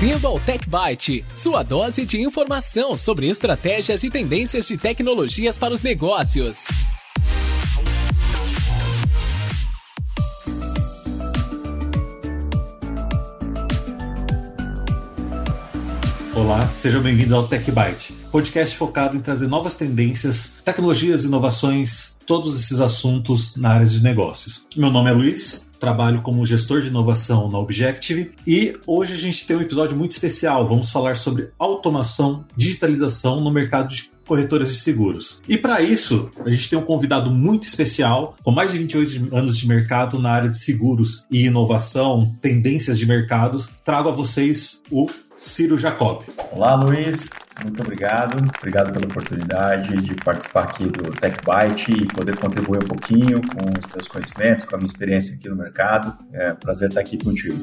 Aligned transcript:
Bem-vindo 0.00 0.28
ao 0.28 0.40
Tech 0.40 0.66
Byte, 0.66 1.26
sua 1.34 1.62
dose 1.62 2.06
de 2.06 2.22
informação 2.22 2.96
sobre 2.96 3.28
estratégias 3.28 4.02
e 4.02 4.08
tendências 4.08 4.66
de 4.66 4.78
tecnologias 4.78 5.58
para 5.58 5.74
os 5.74 5.82
negócios. 5.82 6.64
Olá, 16.34 16.66
seja 16.80 16.98
bem-vindo 16.98 17.36
ao 17.36 17.46
Tech 17.46 17.70
Byte, 17.70 18.14
podcast 18.32 18.74
focado 18.74 19.18
em 19.18 19.20
trazer 19.20 19.48
novas 19.48 19.74
tendências, 19.76 20.54
tecnologias, 20.64 21.24
inovações, 21.24 22.16
todos 22.24 22.58
esses 22.58 22.80
assuntos 22.80 23.54
na 23.54 23.72
área 23.72 23.86
de 23.86 24.02
negócios. 24.02 24.62
Meu 24.74 24.90
nome 24.90 25.10
é 25.10 25.12
Luiz, 25.12 25.69
trabalho 25.80 26.22
como 26.22 26.44
gestor 26.44 26.82
de 26.82 26.88
inovação 26.88 27.50
na 27.50 27.58
Objective 27.58 28.30
e 28.46 28.78
hoje 28.86 29.14
a 29.14 29.16
gente 29.16 29.46
tem 29.46 29.56
um 29.56 29.62
episódio 29.62 29.96
muito 29.96 30.12
especial. 30.12 30.66
Vamos 30.66 30.90
falar 30.90 31.16
sobre 31.16 31.48
automação, 31.58 32.44
digitalização 32.54 33.40
no 33.40 33.50
mercado 33.50 33.92
de 33.94 34.10
corretoras 34.26 34.68
de 34.68 34.78
seguros. 34.78 35.42
E 35.48 35.58
para 35.58 35.82
isso, 35.82 36.30
a 36.44 36.50
gente 36.50 36.70
tem 36.70 36.78
um 36.78 36.82
convidado 36.82 37.30
muito 37.30 37.66
especial, 37.66 38.36
com 38.44 38.52
mais 38.52 38.70
de 38.70 38.78
28 38.78 39.34
anos 39.34 39.58
de 39.58 39.66
mercado 39.66 40.20
na 40.20 40.30
área 40.30 40.48
de 40.48 40.58
seguros 40.60 41.26
e 41.28 41.46
inovação, 41.46 42.32
tendências 42.40 42.96
de 42.96 43.06
mercados. 43.06 43.68
Trago 43.84 44.08
a 44.08 44.12
vocês 44.12 44.82
o 44.88 45.06
Ciro 45.36 45.76
Jacob. 45.76 46.22
Olá, 46.52 46.76
Luiz. 46.76 47.28
Muito 47.62 47.82
obrigado. 47.82 48.42
Obrigado 48.58 48.92
pela 48.92 49.04
oportunidade 49.04 50.00
de 50.00 50.14
participar 50.14 50.64
aqui 50.64 50.84
do 50.84 51.10
Tech 51.12 51.36
Byte 51.44 51.92
e 51.92 52.06
poder 52.06 52.36
contribuir 52.36 52.82
um 52.82 52.86
pouquinho 52.86 53.40
com 53.42 53.64
os 53.64 53.94
meus 53.94 54.08
conhecimentos, 54.08 54.64
com 54.64 54.76
a 54.76 54.78
minha 54.78 54.86
experiência 54.86 55.34
aqui 55.34 55.48
no 55.48 55.56
mercado. 55.56 56.16
É 56.32 56.52
um 56.52 56.56
prazer 56.56 56.88
estar 56.88 57.00
aqui 57.00 57.18
contigo. 57.18 57.58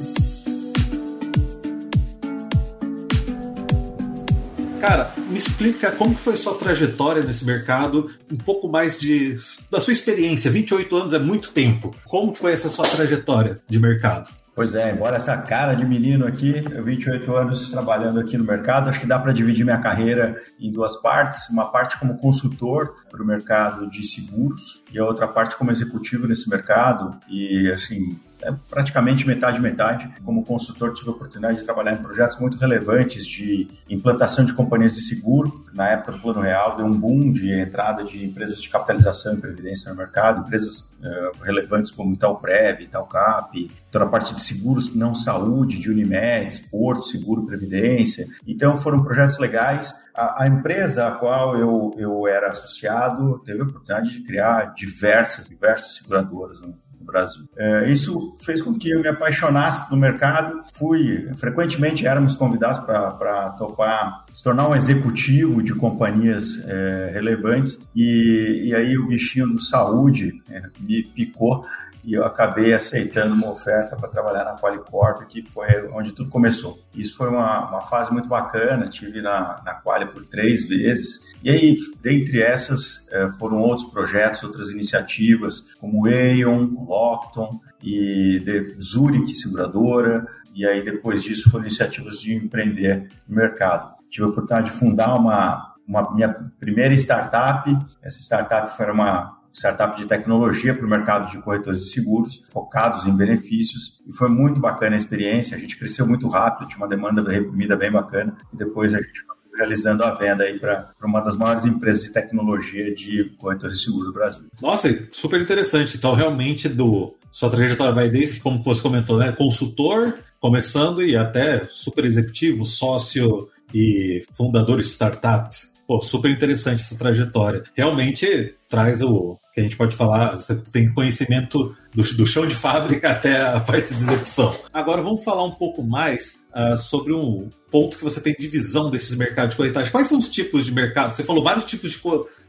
Cara, 4.79 5.11
me 5.27 5.37
explica 5.37 5.91
como 5.91 6.15
foi 6.15 6.35
sua 6.35 6.53
trajetória 6.55 7.23
nesse 7.23 7.43
mercado, 7.45 8.11
um 8.31 8.37
pouco 8.37 8.69
mais 8.69 8.99
de 8.99 9.39
da 9.71 9.81
sua 9.81 9.91
experiência. 9.91 10.51
28 10.51 10.95
anos 10.95 11.13
é 11.13 11.19
muito 11.19 11.51
tempo. 11.51 11.95
Como 12.05 12.33
foi 12.35 12.53
essa 12.53 12.69
sua 12.69 12.85
trajetória 12.85 13.59
de 13.67 13.79
mercado? 13.79 14.29
Pois 14.57 14.73
é, 14.73 14.91
embora 14.91 15.17
essa 15.17 15.37
cara 15.37 15.75
de 15.75 15.85
menino 15.85 16.25
aqui, 16.25 16.63
eu 16.71 16.83
28 16.83 17.35
anos 17.35 17.69
trabalhando 17.69 18.19
aqui 18.19 18.35
no 18.39 18.43
mercado, 18.43 18.89
acho 18.89 18.99
que 18.99 19.05
dá 19.05 19.19
para 19.19 19.31
dividir 19.31 19.63
minha 19.63 19.77
carreira 19.77 20.41
em 20.59 20.71
duas 20.71 20.99
partes, 20.99 21.47
uma 21.51 21.71
parte 21.71 21.99
como 21.99 22.17
consultor 22.17 22.95
para 23.07 23.21
o 23.21 23.25
mercado 23.25 23.87
de 23.87 24.01
seguros 24.07 24.81
e 24.91 24.97
a 24.97 25.05
outra 25.05 25.27
parte 25.27 25.55
como 25.55 25.69
executivo 25.69 26.25
nesse 26.25 26.49
mercado. 26.49 27.19
E 27.29 27.71
assim, 27.71 28.17
é 28.41 28.53
praticamente 28.69 29.25
metade 29.25 29.59
metade. 29.59 30.09
Como 30.23 30.43
consultor, 30.43 30.93
tive 30.93 31.09
a 31.09 31.13
oportunidade 31.13 31.59
de 31.59 31.63
trabalhar 31.63 31.93
em 31.93 31.97
projetos 31.97 32.39
muito 32.39 32.57
relevantes 32.57 33.25
de 33.25 33.67
implantação 33.89 34.45
de 34.45 34.53
companhias 34.53 34.95
de 34.95 35.01
seguro. 35.01 35.63
Na 35.73 35.89
época 35.89 36.13
do 36.13 36.19
Plano 36.19 36.41
Real, 36.41 36.75
deu 36.75 36.85
um 36.85 36.91
boom 36.91 37.31
de 37.31 37.51
entrada 37.51 38.03
de 38.03 38.25
empresas 38.25 38.61
de 38.61 38.69
capitalização 38.69 39.33
e 39.33 39.37
previdência 39.37 39.91
no 39.91 39.97
mercado, 39.97 40.41
empresas 40.41 40.81
uh, 40.81 41.43
relevantes 41.43 41.91
como 41.91 42.13
Itaúprev, 42.13 42.83
Itaúcap, 42.83 43.71
toda 43.91 44.05
a 44.05 44.07
parte 44.07 44.33
de 44.33 44.41
seguros 44.41 44.93
não 44.93 45.15
saúde, 45.15 45.79
de 45.79 45.89
Unimed, 45.89 46.61
Porto, 46.69 47.03
Seguro, 47.03 47.45
Previdência. 47.45 48.27
Então, 48.45 48.77
foram 48.77 49.03
projetos 49.03 49.39
legais. 49.39 49.93
A, 50.15 50.43
a 50.43 50.47
empresa 50.47 51.07
a 51.07 51.11
qual 51.11 51.55
eu, 51.57 51.93
eu 51.97 52.27
era 52.27 52.49
associado 52.49 53.39
teve 53.39 53.61
a 53.61 53.63
oportunidade 53.63 54.11
de 54.11 54.21
criar 54.21 54.73
diversas, 54.73 55.47
diversas 55.47 55.95
seguradoras 55.95 56.61
Brasil. 57.07 57.45
É, 57.57 57.89
isso 57.89 58.35
fez 58.43 58.61
com 58.61 58.77
que 58.77 58.91
eu 58.91 59.01
me 59.01 59.07
apaixonasse 59.07 59.87
pelo 59.87 59.99
mercado. 59.99 60.61
Fui, 60.73 61.29
frequentemente 61.35 62.05
éramos 62.05 62.35
convidados 62.35 62.79
para 62.79 63.49
topar, 63.51 64.25
se 64.33 64.43
tornar 64.43 64.67
um 64.67 64.75
executivo 64.75 65.63
de 65.63 65.73
companhias 65.73 66.61
é, 66.67 67.11
relevantes, 67.13 67.79
e, 67.95 68.67
e 68.67 68.75
aí 68.75 68.97
o 68.97 69.07
bichinho 69.07 69.47
do 69.47 69.59
saúde 69.59 70.41
é, 70.51 70.63
me 70.79 71.01
picou 71.03 71.65
e 72.07 72.13
eu 72.13 72.23
acabei 72.23 72.73
aceitando 72.73 73.35
uma 73.35 73.49
oferta 73.49 73.97
para 73.97 74.07
trabalhar 74.07 74.45
na 74.45 74.55
Qualicorp, 74.55 75.27
que 75.27 75.43
foi 75.43 75.67
onde 75.91 76.13
tudo 76.13 76.29
começou. 76.29 76.79
Isso 76.95 77.17
foi 77.17 77.27
uma, 77.27 77.67
uma 77.67 77.81
fase 77.81 78.13
muito 78.13 78.29
bacana, 78.29 78.87
tive 78.87 79.21
na, 79.21 79.61
na 79.65 79.73
Quali 79.73 80.05
por 80.05 80.25
três 80.25 80.65
vezes, 80.65 81.19
e 81.43 81.49
aí, 81.49 81.75
dentre 82.01 82.41
essas, 82.41 83.05
eh, 83.11 83.29
foram 83.37 83.57
outros 83.57 83.91
projetos, 83.91 84.41
outras 84.41 84.69
iniciativas, 84.69 85.67
como 85.81 86.07
Aeon, 86.07 86.85
Lockton 86.87 87.59
e 87.83 88.41
Zurich, 88.81 89.35
seguradora, 89.35 90.25
e 90.55 90.65
aí 90.65 90.81
depois 90.85 91.21
disso 91.21 91.51
foram 91.51 91.65
iniciativas 91.65 92.21
de 92.21 92.33
empreender 92.33 93.09
no 93.27 93.35
mercado. 93.35 93.93
Tive 94.09 94.27
a 94.27 94.29
oportunidade 94.29 94.71
de 94.71 94.77
fundar 94.77 95.13
uma, 95.13 95.75
uma 95.85 96.15
minha 96.15 96.29
primeira 96.57 96.93
startup, 96.93 97.69
essa 98.01 98.19
startup 98.21 98.77
foi 98.77 98.89
uma 98.89 99.36
startup 99.53 99.97
de 99.97 100.05
tecnologia 100.05 100.73
para 100.73 100.85
o 100.85 100.89
mercado 100.89 101.31
de 101.31 101.39
corretores 101.39 101.81
de 101.81 101.89
seguros, 101.89 102.43
focados 102.49 103.05
em 103.05 103.15
benefícios, 103.15 104.01
e 104.07 104.13
foi 104.13 104.29
muito 104.29 104.59
bacana 104.59 104.95
a 104.95 104.97
experiência. 104.97 105.57
A 105.57 105.59
gente 105.59 105.77
cresceu 105.77 106.07
muito 106.07 106.27
rápido, 106.27 106.67
tinha 106.67 106.79
uma 106.79 106.87
demanda 106.87 107.21
reprimida 107.29 107.75
bem 107.75 107.91
bacana, 107.91 108.37
e 108.53 108.57
depois 108.57 108.93
a 108.93 108.97
gente 108.97 109.27
realizando 109.57 110.03
a 110.03 110.13
venda 110.13 110.43
aí 110.43 110.59
para 110.59 110.91
uma 111.03 111.19
das 111.19 111.35
maiores 111.35 111.65
empresas 111.65 112.03
de 112.03 112.11
tecnologia 112.11 112.93
de 112.93 113.35
corretores 113.39 113.79
de 113.79 113.85
seguros 113.85 114.07
do 114.07 114.13
Brasil. 114.13 114.43
Nossa, 114.61 115.07
super 115.11 115.41
interessante. 115.41 115.97
Então, 115.97 116.13
realmente, 116.13 116.69
do 116.69 117.15
sua 117.31 117.49
trajetória 117.49 117.93
vai 117.93 118.09
desde, 118.09 118.39
como 118.39 118.63
você 118.63 118.81
comentou, 118.81 119.17
né, 119.17 119.31
consultor, 119.31 120.15
começando 120.39 121.03
e 121.03 121.15
até 121.15 121.65
super 121.69 122.05
executivo, 122.05 122.65
sócio 122.65 123.49
e 123.73 124.23
fundador 124.33 124.77
de 124.77 124.85
startups. 124.85 125.73
Pô, 125.87 126.01
super 126.01 126.29
interessante 126.29 126.81
essa 126.81 126.97
trajetória. 126.97 127.63
Realmente 127.73 128.55
traz 128.67 129.01
o 129.01 129.39
que 129.53 129.61
a 129.61 129.63
gente 129.63 129.77
pode 129.77 129.95
falar, 129.95 130.37
você 130.37 130.53
tem 130.55 130.93
conhecimento 130.93 131.75
do, 131.95 132.03
do 132.03 132.27
chão 132.27 132.45
de 132.45 132.53
fábrica 132.53 133.09
até 133.09 133.41
a 133.41 133.59
parte 133.59 133.93
de 133.93 134.03
execução. 134.03 134.53
Agora 134.71 135.01
vamos 135.01 135.23
falar 135.23 135.43
um 135.45 135.51
pouco 135.51 135.81
mais 135.81 136.43
uh, 136.53 136.75
sobre 136.75 137.13
um 137.13 137.49
ponto 137.71 137.97
que 137.97 138.03
você 138.03 138.19
tem 138.19 138.35
de 138.37 138.47
visão 138.47 138.91
desses 138.91 139.15
mercados 139.15 139.51
de 139.51 139.57
corretagem. 139.57 139.91
Quais 139.91 140.07
são 140.07 140.19
os 140.19 140.29
tipos 140.29 140.65
de 140.65 140.71
mercado? 140.71 141.15
Você 141.15 141.23
falou 141.23 141.43
vários 141.43 141.65
tipos 141.65 141.91
de 141.91 141.99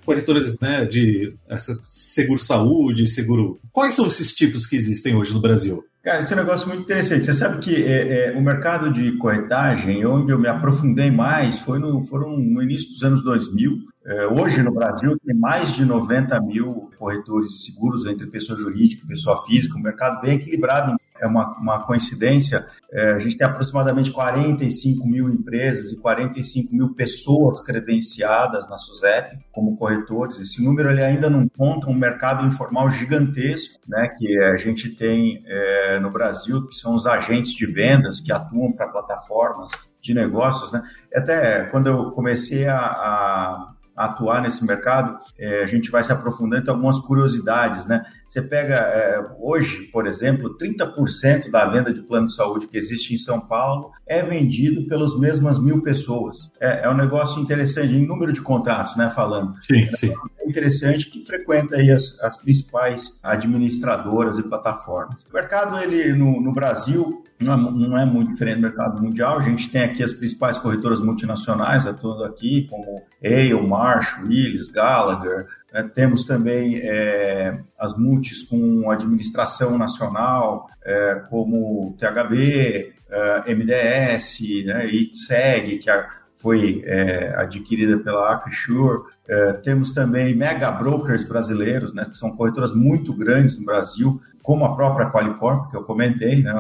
corretoras 0.05 0.59
né, 0.61 0.85
de 0.85 1.35
essa, 1.49 1.79
seguro 1.85 2.41
saúde, 2.41 3.07
seguro. 3.09 3.61
Quais 3.73 3.95
são 3.95 4.07
esses 4.07 4.35
tipos 4.35 4.67
que 4.67 4.77
existem 4.77 5.15
hoje 5.15 5.33
no 5.33 5.41
Brasil? 5.41 5.85
Cara, 6.03 6.23
esse 6.23 6.33
é 6.33 6.37
um 6.37 6.39
negócio 6.39 6.69
muito 6.69 6.83
interessante. 6.83 7.27
Você 7.27 7.35
sabe 7.35 7.59
que 7.59 7.85
é, 7.85 8.29
é, 8.29 8.39
o 8.39 8.41
mercado 8.41 8.93
de 8.93 9.13
corretagem, 9.19 10.07
onde 10.07 10.33
eu 10.33 10.39
me 10.39 10.49
aprofundei 10.49 11.11
mais, 11.11 11.59
foi 11.59 11.79
no, 11.79 12.03
foram 12.05 12.37
no 12.37 12.63
início 12.63 12.89
dos 12.89 13.03
anos 13.03 13.23
2000. 13.23 13.79
É, 14.09 14.27
hoje, 14.27 14.63
no 14.63 14.73
Brasil, 14.73 15.19
tem 15.23 15.37
mais 15.37 15.75
de 15.75 15.85
90 15.85 16.41
mil 16.41 16.91
corretores 16.99 17.51
de 17.51 17.59
seguros 17.59 18.07
entre 18.07 18.27
pessoa 18.27 18.59
jurídica 18.59 19.05
e 19.05 19.09
pessoa 19.09 19.45
física, 19.45 19.77
um 19.77 19.83
mercado 19.83 20.23
bem 20.23 20.37
equilibrado. 20.37 20.97
É 21.21 21.27
uma, 21.27 21.55
uma 21.59 21.85
coincidência 21.85 22.67
é, 22.91 23.13
a 23.13 23.19
gente 23.19 23.37
tem 23.37 23.47
aproximadamente 23.47 24.11
45 24.11 25.07
mil 25.07 25.29
empresas 25.29 25.93
e 25.93 26.01
45 26.01 26.75
mil 26.75 26.95
pessoas 26.95 27.61
credenciadas 27.61 28.67
na 28.69 28.79
SUSEP 28.79 29.39
como 29.53 29.77
corretores. 29.77 30.39
Esse 30.39 30.65
número 30.65 30.91
ele 30.91 31.03
ainda 31.03 31.29
não 31.29 31.47
conta 31.49 31.87
um 31.89 31.95
mercado 31.95 32.47
informal 32.47 32.89
gigantesco, 32.89 33.79
né, 33.87 34.09
que 34.17 34.39
a 34.39 34.57
gente 34.57 34.89
tem 34.89 35.43
é, 35.47 36.01
no 36.01 36.11
Brasil, 36.11 36.67
que 36.67 36.75
são 36.75 36.95
os 36.95 37.07
agentes 37.07 37.53
de 37.53 37.67
vendas 37.67 38.21
que 38.21 38.33
atuam 38.33 38.73
para 38.73 38.89
plataformas 38.89 39.71
de 40.01 40.15
negócios. 40.15 40.73
Né? 40.73 40.83
Até 41.15 41.65
quando 41.67 41.89
eu 41.89 42.11
comecei 42.13 42.67
a, 42.67 42.79
a 42.79 43.75
atuar 43.99 44.41
nesse 44.41 44.65
mercado, 44.65 45.19
é, 45.39 45.65
a 45.65 45.67
gente 45.67 45.91
vai 45.91 46.03
se 46.03 46.13
aprofundando 46.13 46.67
em 46.67 46.71
algumas 46.71 46.99
curiosidades, 47.01 47.87
né? 47.87 48.05
Você 48.29 48.43
pega 48.43 48.75
é, 48.75 49.21
hoje, 49.39 49.89
por 49.91 50.07
exemplo, 50.07 50.57
30% 50.57 51.51
da 51.51 51.67
venda 51.67 51.93
de 51.93 52.03
plano 52.03 52.27
de 52.27 52.35
saúde 52.35 52.69
que 52.69 52.77
existe 52.77 53.15
em 53.15 53.17
São 53.17 53.41
Paulo 53.41 53.91
é 54.07 54.23
vendido 54.23 54.87
pelas 54.87 55.19
mesmas 55.19 55.59
mil 55.59 55.83
pessoas. 55.83 56.37
É, 56.61 56.85
é 56.85 56.91
um 56.91 56.97
negócio 56.97 57.41
interessante 57.43 57.95
em 57.95 58.07
número 58.07 58.33
de 58.33 58.43
contratos, 58.43 58.97
né? 58.97 59.09
Falando. 59.09 59.55
Sim, 59.63 59.89
sim. 59.93 60.13
Interessante 60.49 61.11
que 61.11 61.25
frequenta 61.25 61.77
aí 61.77 61.91
as, 61.91 62.19
as 62.21 62.37
principais 62.37 63.19
administradoras 63.23 64.39
e 64.39 64.43
plataformas. 64.43 65.25
O 65.31 65.35
mercado 65.35 65.79
ele 65.79 66.13
no, 66.13 66.41
no 66.41 66.53
Brasil 66.53 67.25
não 67.41 67.53
é, 67.53 67.57
não 67.57 67.99
é, 67.99 68.05
muito 68.05 68.33
diferente 68.33 68.57
do 68.57 68.63
mercado 68.63 69.03
mundial. 69.03 69.39
A 69.39 69.43
gente 69.43 69.71
tem 69.71 69.83
aqui 69.83 70.03
as 70.03 70.13
principais 70.13 70.59
corretoras 70.59 71.01
multinacionais 71.01 71.87
atuando 71.87 72.25
aqui, 72.25 72.67
como 72.69 73.03
Ale, 73.23 73.67
Marsh, 73.67 74.19
Willis, 74.25 74.69
Gallagher, 74.69 75.47
é, 75.73 75.83
temos 75.83 76.25
também 76.25 76.81
é, 76.83 77.61
as 77.79 77.97
multis 77.97 78.43
com 78.43 78.91
administração 78.91 79.77
nacional, 79.77 80.69
é, 80.85 81.23
como 81.29 81.95
THB, 81.99 82.95
é, 83.11 83.55
MDS, 83.55 84.65
né, 84.65 84.87
ITSEG, 84.87 85.79
que 85.79 85.91
foi 86.39 86.83
é, 86.87 87.35
adquirida 87.37 87.99
pela 87.99 88.33
Acrisure. 88.33 89.03
É, 89.27 89.53
temos 89.55 89.93
também 89.93 90.35
mega 90.35 90.71
brokers 90.71 91.25
brasileiros, 91.25 91.93
né, 91.93 92.05
que 92.05 92.17
são 92.17 92.35
corretoras 92.35 92.73
muito 92.73 93.13
grandes 93.13 93.59
no 93.59 93.65
Brasil, 93.65 94.21
como 94.43 94.65
a 94.65 94.75
própria 94.75 95.11
Qualicorp, 95.11 95.71
que 95.71 95.77
eu 95.77 95.83
comentei, 95.83 96.43
né? 96.43 96.55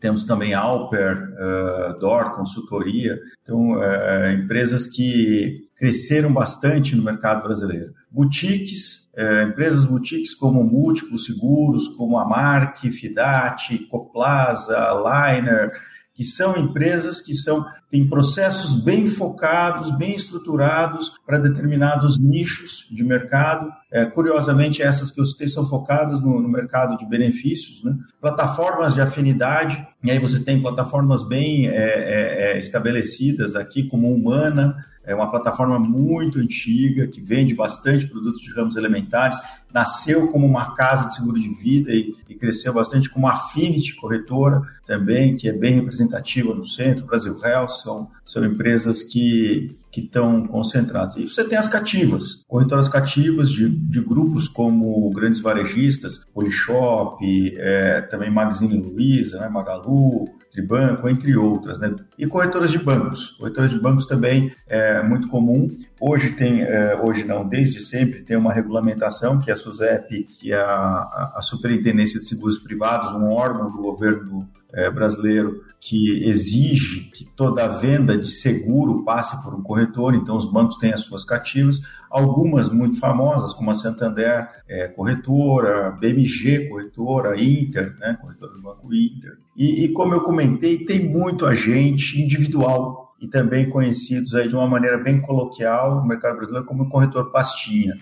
Temos 0.00 0.24
também 0.24 0.54
Alper, 0.54 1.34
uh, 1.34 1.98
DOR, 1.98 2.30
consultoria, 2.30 3.18
então 3.42 3.72
uh, 3.72 4.30
empresas 4.32 4.86
que 4.86 5.68
cresceram 5.76 6.32
bastante 6.32 6.96
no 6.96 7.02
mercado 7.02 7.42
brasileiro. 7.42 7.92
Boutiques, 8.10 9.10
empresas 9.48 9.84
boutiques 9.84 10.34
como 10.34 10.64
Múltiplos 10.64 11.26
Seguros, 11.26 11.88
como 11.88 12.18
a 12.18 12.24
Mark, 12.24 12.78
Fidati, 12.90 13.86
Coplaza, 13.86 14.78
Liner, 15.04 15.72
que 16.14 16.24
são 16.24 16.56
empresas 16.56 17.20
que 17.20 17.34
são 17.34 17.64
têm 17.90 18.08
processos 18.08 18.72
bem 18.82 19.06
focados, 19.06 19.90
bem 19.96 20.14
estruturados 20.14 21.18
para 21.26 21.38
determinados 21.38 22.18
nichos 22.18 22.86
de 22.90 23.02
mercado. 23.02 23.70
É, 23.90 24.06
curiosamente, 24.06 24.80
essas 24.80 25.10
que 25.10 25.20
eu 25.20 25.24
citei 25.24 25.48
são 25.48 25.66
focadas 25.66 26.20
no, 26.20 26.40
no 26.40 26.48
mercado 26.48 26.96
de 26.96 27.04
benefícios, 27.04 27.82
né? 27.82 27.96
plataformas 28.20 28.94
de 28.94 29.00
afinidade, 29.00 29.84
e 30.02 30.10
aí 30.10 30.18
você 30.18 30.38
tem 30.38 30.62
plataformas 30.62 31.26
bem 31.26 31.68
é, 31.68 31.72
é, 31.74 32.52
é 32.52 32.58
estabelecidas 32.58 33.56
aqui, 33.56 33.82
como 33.82 34.14
Humana, 34.14 34.76
é 35.04 35.14
uma 35.14 35.30
plataforma 35.30 35.78
muito 35.78 36.38
antiga, 36.38 37.06
que 37.06 37.20
vende 37.20 37.54
bastante 37.54 38.06
produtos 38.06 38.40
de 38.42 38.52
ramos 38.52 38.76
elementares, 38.76 39.38
nasceu 39.72 40.28
como 40.28 40.46
uma 40.46 40.74
casa 40.74 41.08
de 41.08 41.14
seguro 41.14 41.40
de 41.40 41.48
vida 41.48 41.90
e, 41.90 42.14
e 42.28 42.34
cresceu 42.34 42.72
bastante 42.72 43.08
como 43.08 43.26
Affinity 43.26 43.96
Corretora 43.96 44.62
também, 44.86 45.36
que 45.36 45.48
é 45.48 45.52
bem 45.52 45.74
representativa 45.74 46.54
no 46.54 46.64
centro, 46.64 47.06
Brasil 47.06 47.36
Health, 47.42 47.79
são, 47.82 48.08
são 48.24 48.44
empresas 48.44 49.02
que 49.02 49.76
que 49.90 50.02
estão 50.02 50.46
concentradas. 50.46 51.16
E 51.16 51.26
você 51.26 51.44
tem 51.44 51.58
as 51.58 51.66
cativas, 51.66 52.44
corretoras 52.46 52.88
cativas 52.88 53.50
de, 53.50 53.68
de 53.68 54.00
grupos 54.00 54.46
como 54.46 55.10
grandes 55.10 55.40
varejistas, 55.40 56.24
Polishop, 56.32 57.18
é, 57.58 58.00
também 58.02 58.30
Magazine 58.30 58.80
Luiza, 58.80 59.40
né, 59.40 59.48
Magalu, 59.48 60.26
Tribanco, 60.50 61.08
entre 61.08 61.36
outras, 61.36 61.78
né? 61.78 61.94
E 62.18 62.26
corretoras 62.26 62.70
de 62.70 62.78
bancos. 62.78 63.30
Corretoras 63.30 63.70
de 63.70 63.78
bancos 63.78 64.06
também 64.06 64.52
é 64.66 65.02
muito 65.02 65.28
comum. 65.28 65.68
Hoje 66.00 66.32
tem, 66.32 66.62
é, 66.62 67.00
hoje 67.00 67.24
não, 67.24 67.46
desde 67.46 67.80
sempre 67.80 68.22
tem 68.22 68.36
uma 68.36 68.52
regulamentação 68.52 69.38
que 69.40 69.50
a 69.50 69.56
SUSEP, 69.56 70.24
que 70.24 70.52
é 70.52 70.56
a, 70.56 71.34
a 71.36 71.40
Superintendência 71.40 72.18
de 72.18 72.26
Seguros 72.26 72.58
Privados, 72.58 73.12
um 73.12 73.30
órgão 73.30 73.70
do 73.70 73.78
governo 73.78 74.48
é, 74.72 74.90
brasileiro 74.90 75.64
que 75.80 76.28
exige 76.28 77.10
que 77.10 77.24
toda 77.24 77.66
venda 77.66 78.16
de 78.16 78.30
seguro 78.30 79.02
passe 79.02 79.42
por 79.42 79.54
um 79.54 79.62
corretor, 79.62 80.14
então 80.14 80.36
os 80.36 80.50
bancos 80.50 80.76
têm 80.76 80.92
as 80.92 81.00
suas 81.00 81.24
cativas, 81.24 81.80
algumas 82.10 82.68
muito 82.68 82.98
famosas, 82.98 83.54
como 83.54 83.70
a 83.70 83.74
Santander 83.74 84.48
é, 84.68 84.88
Corretora, 84.88 85.92
BMG 85.92 86.68
Corretora, 86.68 87.40
Inter, 87.40 87.96
né, 87.98 88.18
corretora 88.20 88.52
do 88.52 88.60
Banco 88.60 88.92
Inter. 88.92 89.38
E, 89.56 89.84
e 89.84 89.88
como 89.92 90.14
eu 90.14 90.22
comentei, 90.22 90.84
tem 90.84 90.98
muito 90.98 91.46
agente 91.46 92.20
individual 92.20 93.09
e 93.20 93.28
também 93.28 93.68
conhecidos 93.68 94.34
aí 94.34 94.48
de 94.48 94.54
uma 94.54 94.66
maneira 94.66 94.96
bem 94.96 95.20
coloquial 95.20 95.96
no 95.96 96.06
mercado 96.06 96.36
brasileiro 96.36 96.66
como 96.66 96.88
corretor 96.88 97.30
pastinha. 97.30 97.96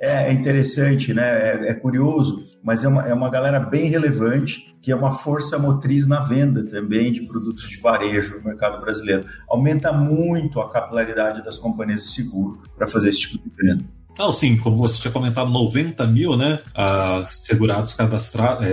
É, 0.00 0.08
é, 0.08 0.08
é, 0.08 0.28
é 0.28 0.32
interessante, 0.32 1.12
né? 1.12 1.26
É, 1.26 1.70
é, 1.70 1.74
curioso, 1.74 2.46
mas 2.62 2.84
é 2.84 2.88
uma, 2.88 3.06
é 3.06 3.12
uma 3.12 3.28
galera 3.28 3.60
bem 3.60 3.88
relevante 3.90 4.70
que 4.82 4.90
é 4.90 4.96
uma 4.96 5.12
força 5.12 5.58
motriz 5.58 6.06
na 6.06 6.20
venda 6.20 6.64
também 6.64 7.12
de 7.12 7.20
produtos 7.22 7.68
de 7.68 7.76
varejo 7.78 8.38
no 8.38 8.44
mercado 8.44 8.80
brasileiro. 8.80 9.26
Aumenta 9.46 9.92
muito 9.92 10.58
a 10.58 10.70
capilaridade 10.70 11.44
das 11.44 11.58
companhias 11.58 12.04
de 12.04 12.08
seguro 12.08 12.62
para 12.76 12.86
fazer 12.86 13.10
esse 13.10 13.20
tipo 13.20 13.44
de 13.44 13.54
venda. 13.56 13.84
Não, 14.20 14.34
sim, 14.34 14.58
como 14.58 14.76
você 14.76 15.00
tinha 15.00 15.10
comentado, 15.10 15.50
90 15.50 16.06
mil, 16.06 16.36
né? 16.36 16.58
Uh, 16.76 17.26
segurados 17.26 17.94
cadastrados. 17.94 18.66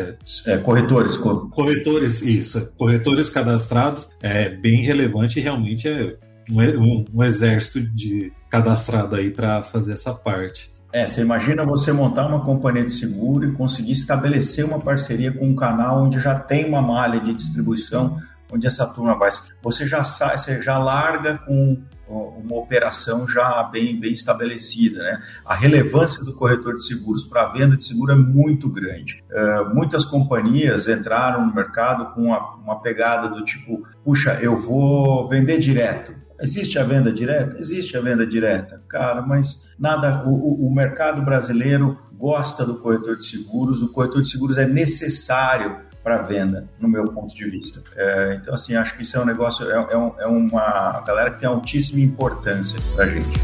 É, 0.45 0.55
é, 0.55 0.57
corretores. 0.57 1.15
Corretores, 1.15 2.21
isso. 2.21 2.69
Corretores 2.77 3.29
cadastrados 3.29 4.09
é 4.21 4.49
bem 4.49 4.83
relevante 4.83 5.39
e 5.39 5.41
realmente 5.41 5.87
é 5.87 6.17
um, 6.51 7.05
um 7.13 7.23
exército 7.23 7.79
de 7.79 8.33
cadastrado 8.49 9.15
aí 9.15 9.29
para 9.31 9.63
fazer 9.63 9.93
essa 9.93 10.13
parte. 10.13 10.69
É, 10.91 11.07
você 11.07 11.21
imagina 11.21 11.65
você 11.65 11.93
montar 11.93 12.27
uma 12.27 12.43
companhia 12.43 12.83
de 12.83 12.91
seguro 12.91 13.47
e 13.47 13.53
conseguir 13.53 13.93
estabelecer 13.93 14.65
uma 14.65 14.81
parceria 14.81 15.31
com 15.31 15.45
um 15.45 15.55
canal 15.55 16.03
onde 16.03 16.19
já 16.19 16.37
tem 16.37 16.65
uma 16.65 16.81
malha 16.81 17.21
de 17.21 17.33
distribuição, 17.33 18.19
onde 18.51 18.67
essa 18.67 18.85
turma 18.85 19.17
vai. 19.17 19.31
Você 19.63 19.87
já 19.87 20.03
sai, 20.03 20.37
você 20.37 20.61
já 20.61 20.77
larga 20.77 21.37
com 21.37 21.81
uma 22.09 22.55
operação 22.55 23.27
já 23.27 23.63
bem, 23.63 23.99
bem 23.99 24.13
estabelecida. 24.13 24.99
Né? 24.99 25.21
A 25.45 25.55
relevância 25.55 26.23
do 26.23 26.33
corretor 26.33 26.75
de 26.75 26.85
seguros 26.85 27.25
para 27.25 27.43
a 27.43 27.51
venda 27.51 27.75
de 27.75 27.83
seguro 27.83 28.11
é 28.11 28.15
muito 28.15 28.69
grande. 28.69 29.23
Uh, 29.29 29.73
muitas 29.75 30.05
companhias 30.05 30.87
entraram 30.87 31.45
no 31.45 31.53
mercado 31.53 32.13
com 32.13 32.25
uma, 32.25 32.55
uma 32.55 32.81
pegada 32.81 33.27
do 33.27 33.43
tipo: 33.43 33.83
puxa, 34.03 34.39
eu 34.41 34.55
vou 34.55 35.27
vender 35.27 35.57
direto. 35.59 36.13
Existe 36.39 36.77
a 36.77 36.83
venda 36.83 37.11
direta? 37.11 37.57
Existe 37.57 37.97
a 37.97 38.01
venda 38.01 38.25
direta, 38.25 38.83
cara, 38.87 39.21
mas 39.23 39.67
nada. 39.77 40.23
O, 40.27 40.67
o 40.67 40.73
mercado 40.73 41.23
brasileiro 41.23 41.97
gosta 42.13 42.65
do 42.65 42.79
corretor 42.79 43.17
de 43.17 43.25
seguros, 43.25 43.81
o 43.81 43.91
corretor 43.91 44.21
de 44.21 44.29
seguros 44.29 44.57
é 44.57 44.67
necessário 44.67 45.86
para 46.07 46.21
venda, 46.21 46.69
no 46.79 46.87
meu 46.87 47.11
ponto 47.11 47.35
de 47.35 47.49
vista. 47.49 47.83
É, 47.93 48.39
então, 48.41 48.53
assim, 48.53 48.77
acho 48.77 48.95
que 48.95 49.01
isso 49.01 49.17
é 49.17 49.19
um 49.19 49.25
negócio, 49.25 49.69
é, 49.69 49.75
é, 49.91 49.97
um, 49.97 50.13
é 50.17 50.25
uma 50.25 51.01
galera 51.01 51.31
que 51.31 51.41
tem 51.41 51.49
altíssima 51.49 51.99
importância 51.99 52.79
para 52.95 53.03
a 53.03 53.07
gente. 53.07 53.41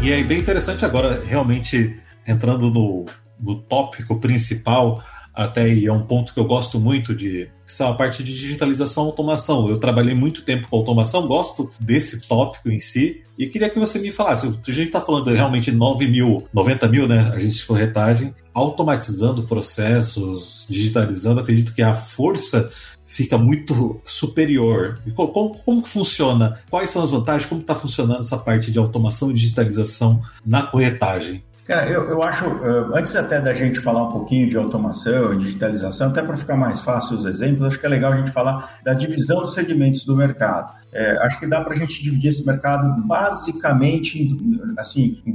E 0.00 0.12
é 0.12 0.22
bem 0.22 0.38
interessante 0.38 0.84
agora, 0.84 1.20
realmente, 1.24 2.00
entrando 2.24 2.70
no, 2.70 3.06
no 3.40 3.60
tópico 3.60 4.20
principal, 4.20 5.02
até 5.34 5.68
e 5.68 5.86
é 5.86 5.92
um 5.92 6.06
ponto 6.06 6.32
que 6.32 6.38
eu 6.38 6.44
gosto 6.44 6.78
muito 6.78 7.14
de, 7.14 7.50
que 7.66 7.72
são 7.72 7.90
a 7.90 7.94
parte 7.94 8.22
de 8.22 8.32
digitalização 8.32 9.04
e 9.04 9.06
automação. 9.06 9.68
Eu 9.68 9.78
trabalhei 9.78 10.14
muito 10.14 10.42
tempo 10.42 10.68
com 10.68 10.76
automação, 10.76 11.26
gosto 11.26 11.70
desse 11.80 12.20
tópico 12.28 12.70
em 12.70 12.78
si, 12.78 13.22
e 13.36 13.46
queria 13.46 13.68
que 13.68 13.78
você 13.78 13.98
me 13.98 14.12
falasse, 14.12 14.46
a 14.46 14.70
gente 14.70 14.86
está 14.86 15.00
falando 15.00 15.28
realmente 15.30 15.72
9 15.72 16.06
mil, 16.06 16.46
90 16.52 16.88
mil, 16.88 17.08
né, 17.08 17.32
agentes 17.34 17.56
de 17.56 17.64
corretagem, 17.64 18.32
automatizando 18.52 19.42
processos, 19.42 20.66
digitalizando, 20.70 21.40
acredito 21.40 21.74
que 21.74 21.82
a 21.82 21.94
força 21.94 22.70
fica 23.06 23.36
muito 23.36 24.00
superior. 24.04 25.00
Como, 25.14 25.58
como 25.58 25.82
que 25.82 25.88
funciona? 25.88 26.60
Quais 26.70 26.90
são 26.90 27.02
as 27.02 27.10
vantagens? 27.10 27.48
Como 27.48 27.60
está 27.60 27.74
funcionando 27.74 28.20
essa 28.20 28.38
parte 28.38 28.72
de 28.72 28.78
automação 28.78 29.30
e 29.30 29.34
digitalização 29.34 30.22
na 30.44 30.62
corretagem? 30.62 31.42
Cara, 31.64 31.88
eu, 31.88 32.04
eu 32.10 32.22
acho, 32.22 32.44
eh, 32.44 32.98
antes 32.98 33.16
até 33.16 33.40
da 33.40 33.54
gente 33.54 33.80
falar 33.80 34.08
um 34.08 34.12
pouquinho 34.12 34.48
de 34.50 34.56
automação 34.56 35.32
e 35.32 35.38
digitalização, 35.38 36.08
até 36.08 36.22
para 36.22 36.36
ficar 36.36 36.56
mais 36.56 36.82
fácil 36.82 37.16
os 37.16 37.24
exemplos, 37.24 37.66
acho 37.66 37.80
que 37.80 37.86
é 37.86 37.88
legal 37.88 38.12
a 38.12 38.16
gente 38.16 38.30
falar 38.32 38.80
da 38.84 38.92
divisão 38.92 39.40
dos 39.40 39.54
segmentos 39.54 40.04
do 40.04 40.14
mercado. 40.14 40.74
É, 40.92 41.16
acho 41.24 41.40
que 41.40 41.46
dá 41.46 41.62
para 41.62 41.72
a 41.72 41.76
gente 41.76 42.02
dividir 42.02 42.28
esse 42.28 42.46
mercado 42.46 43.02
basicamente, 43.06 44.36
assim, 44.78 45.22
em, 45.26 45.34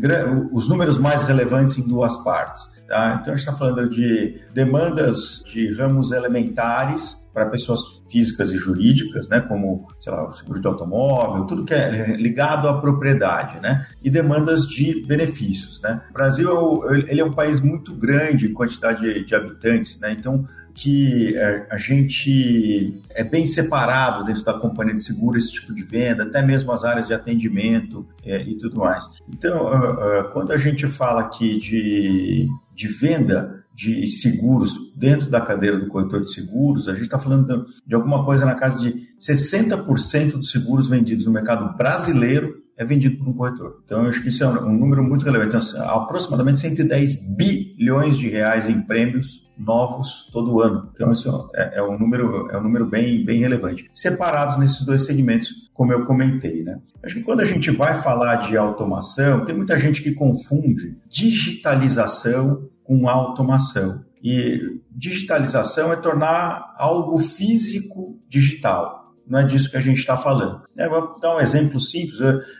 os 0.53 0.69
números 0.69 1.00
mais 1.00 1.24
relevantes 1.24 1.77
em 1.79 1.88
duas 1.88 2.15
partes. 2.17 2.69
Tá? 2.88 3.17
Então, 3.19 3.33
a 3.33 3.36
gente 3.36 3.48
está 3.48 3.53
falando 3.53 3.89
de 3.89 4.39
demandas 4.53 5.43
de 5.51 5.74
ramos 5.74 6.12
elementares 6.12 7.18
para 7.33 7.45
pessoas 7.45 8.01
físicas 8.09 8.51
e 8.51 8.57
jurídicas, 8.57 9.29
né, 9.29 9.39
como, 9.39 9.88
sei 10.00 10.12
lá, 10.12 10.27
o 10.27 10.31
seguro 10.31 10.59
de 10.59 10.67
automóvel, 10.67 11.45
tudo 11.45 11.65
que 11.65 11.74
é 11.74 12.15
ligado 12.15 12.67
à 12.67 12.79
propriedade, 12.79 13.59
né, 13.59 13.88
e 14.03 14.09
demandas 14.09 14.67
de 14.67 15.05
benefícios, 15.05 15.79
né. 15.81 16.01
O 16.09 16.13
Brasil, 16.13 16.83
ele 17.07 17.21
é 17.21 17.25
um 17.25 17.33
país 17.33 17.62
muito 17.62 17.93
grande 17.93 18.48
em 18.48 18.53
quantidade 18.53 19.24
de 19.24 19.36
habitantes, 19.36 20.00
né, 20.00 20.12
então 20.12 20.48
que 20.74 21.36
é, 21.36 21.67
a 21.69 21.77
gente 21.77 23.01
é 23.09 23.24
bem 23.24 23.45
separado 23.45 24.24
dentro 24.24 24.43
da 24.45 24.53
companhia 24.53 24.95
de 24.95 25.03
seguro 25.03 25.38
esse 25.38 25.51
tipo 25.51 25.74
de 25.75 25.83
venda, 25.83 26.24
até 26.24 26.41
mesmo 26.41 26.71
as 26.71 26.86
áreas 26.86 27.07
de 27.07 27.13
atendimento 27.13 28.07
é, 28.24 28.41
e 28.43 28.57
tudo 28.57 28.77
mais. 28.77 29.05
Então, 29.27 29.65
uh, 29.65 30.21
uh, 30.21 30.31
quando 30.31 30.53
a 30.53 30.57
gente 30.57 30.88
fala 30.88 31.21
aqui 31.21 31.57
de, 31.57 32.48
de 32.74 32.88
venda 32.88 33.65
de 33.79 34.05
seguros 34.07 34.91
dentro 34.93 35.29
da 35.29 35.39
cadeira 35.39 35.79
do 35.79 35.88
corretor 35.88 36.21
de 36.21 36.33
seguros, 36.33 36.89
a 36.89 36.93
gente 36.93 37.03
está 37.03 37.17
falando 37.17 37.65
de, 37.88 37.95
alguma 37.95 38.25
coisa 38.25 38.45
na 38.45 38.53
casa 38.53 38.77
de 38.77 39.07
60% 39.17 40.33
dos 40.33 40.51
seguros 40.51 40.89
vendidos 40.89 41.25
no 41.25 41.31
mercado 41.31 41.77
brasileiro 41.77 42.62
é 42.75 42.83
vendido 42.83 43.17
por 43.17 43.29
um 43.29 43.33
corretor. 43.33 43.81
Então, 43.86 44.03
eu 44.03 44.09
acho 44.09 44.21
que 44.21 44.27
isso 44.27 44.43
é 44.43 44.48
um, 44.48 44.77
número 44.77 45.01
muito 45.01 45.24
relevante. 45.24 45.55
Então, 45.55 45.89
aproximadamente 45.89 46.59
110 46.59 47.36
bilhões 47.38 48.17
de 48.17 48.27
reais 48.27 48.67
em 48.67 48.81
prêmios 48.81 49.50
novos 49.57 50.29
todo 50.33 50.62
ano. 50.62 50.89
Então, 50.93 51.12
isso 51.13 51.50
é, 51.55 51.79
é, 51.79 51.83
um 51.83 51.98
número, 51.98 52.50
é 52.51 52.57
um 52.57 52.63
número 52.63 52.86
bem, 52.86 53.24
bem 53.24 53.39
relevante. 53.39 53.89
Separados 53.93 54.57
nesses 54.57 54.86
dois 54.86 55.05
segmentos, 55.05 55.69
como 55.74 55.93
eu 55.93 56.05
comentei, 56.05 56.63
né? 56.63 56.79
Acho 57.01 57.15
que 57.15 57.21
quando 57.21 57.39
a 57.41 57.45
gente 57.45 57.71
vai 57.71 58.01
falar 58.01 58.36
de 58.48 58.57
automação, 58.57 59.45
tem 59.45 59.55
muita 59.55 59.77
gente 59.79 60.01
que 60.01 60.13
confunde 60.13 60.98
digitalização 61.09 62.67
com 62.89 63.08
automação. 63.08 64.03
E 64.22 64.81
digitalização 64.89 65.93
é 65.93 65.96
tornar 65.96 66.74
algo 66.75 67.19
físico 67.19 68.19
digital. 68.27 69.13
não 69.27 69.38
é 69.38 69.43
disso 69.43 69.69
que 69.69 69.77
a 69.77 69.81
gente 69.81 70.00
está 70.00 70.17
falando. 70.17 70.63
É, 70.75 70.89
vou 70.89 71.19
dar 71.19 71.36
um 71.36 71.39
exemplo 71.39 71.79
simples. 71.79 72.17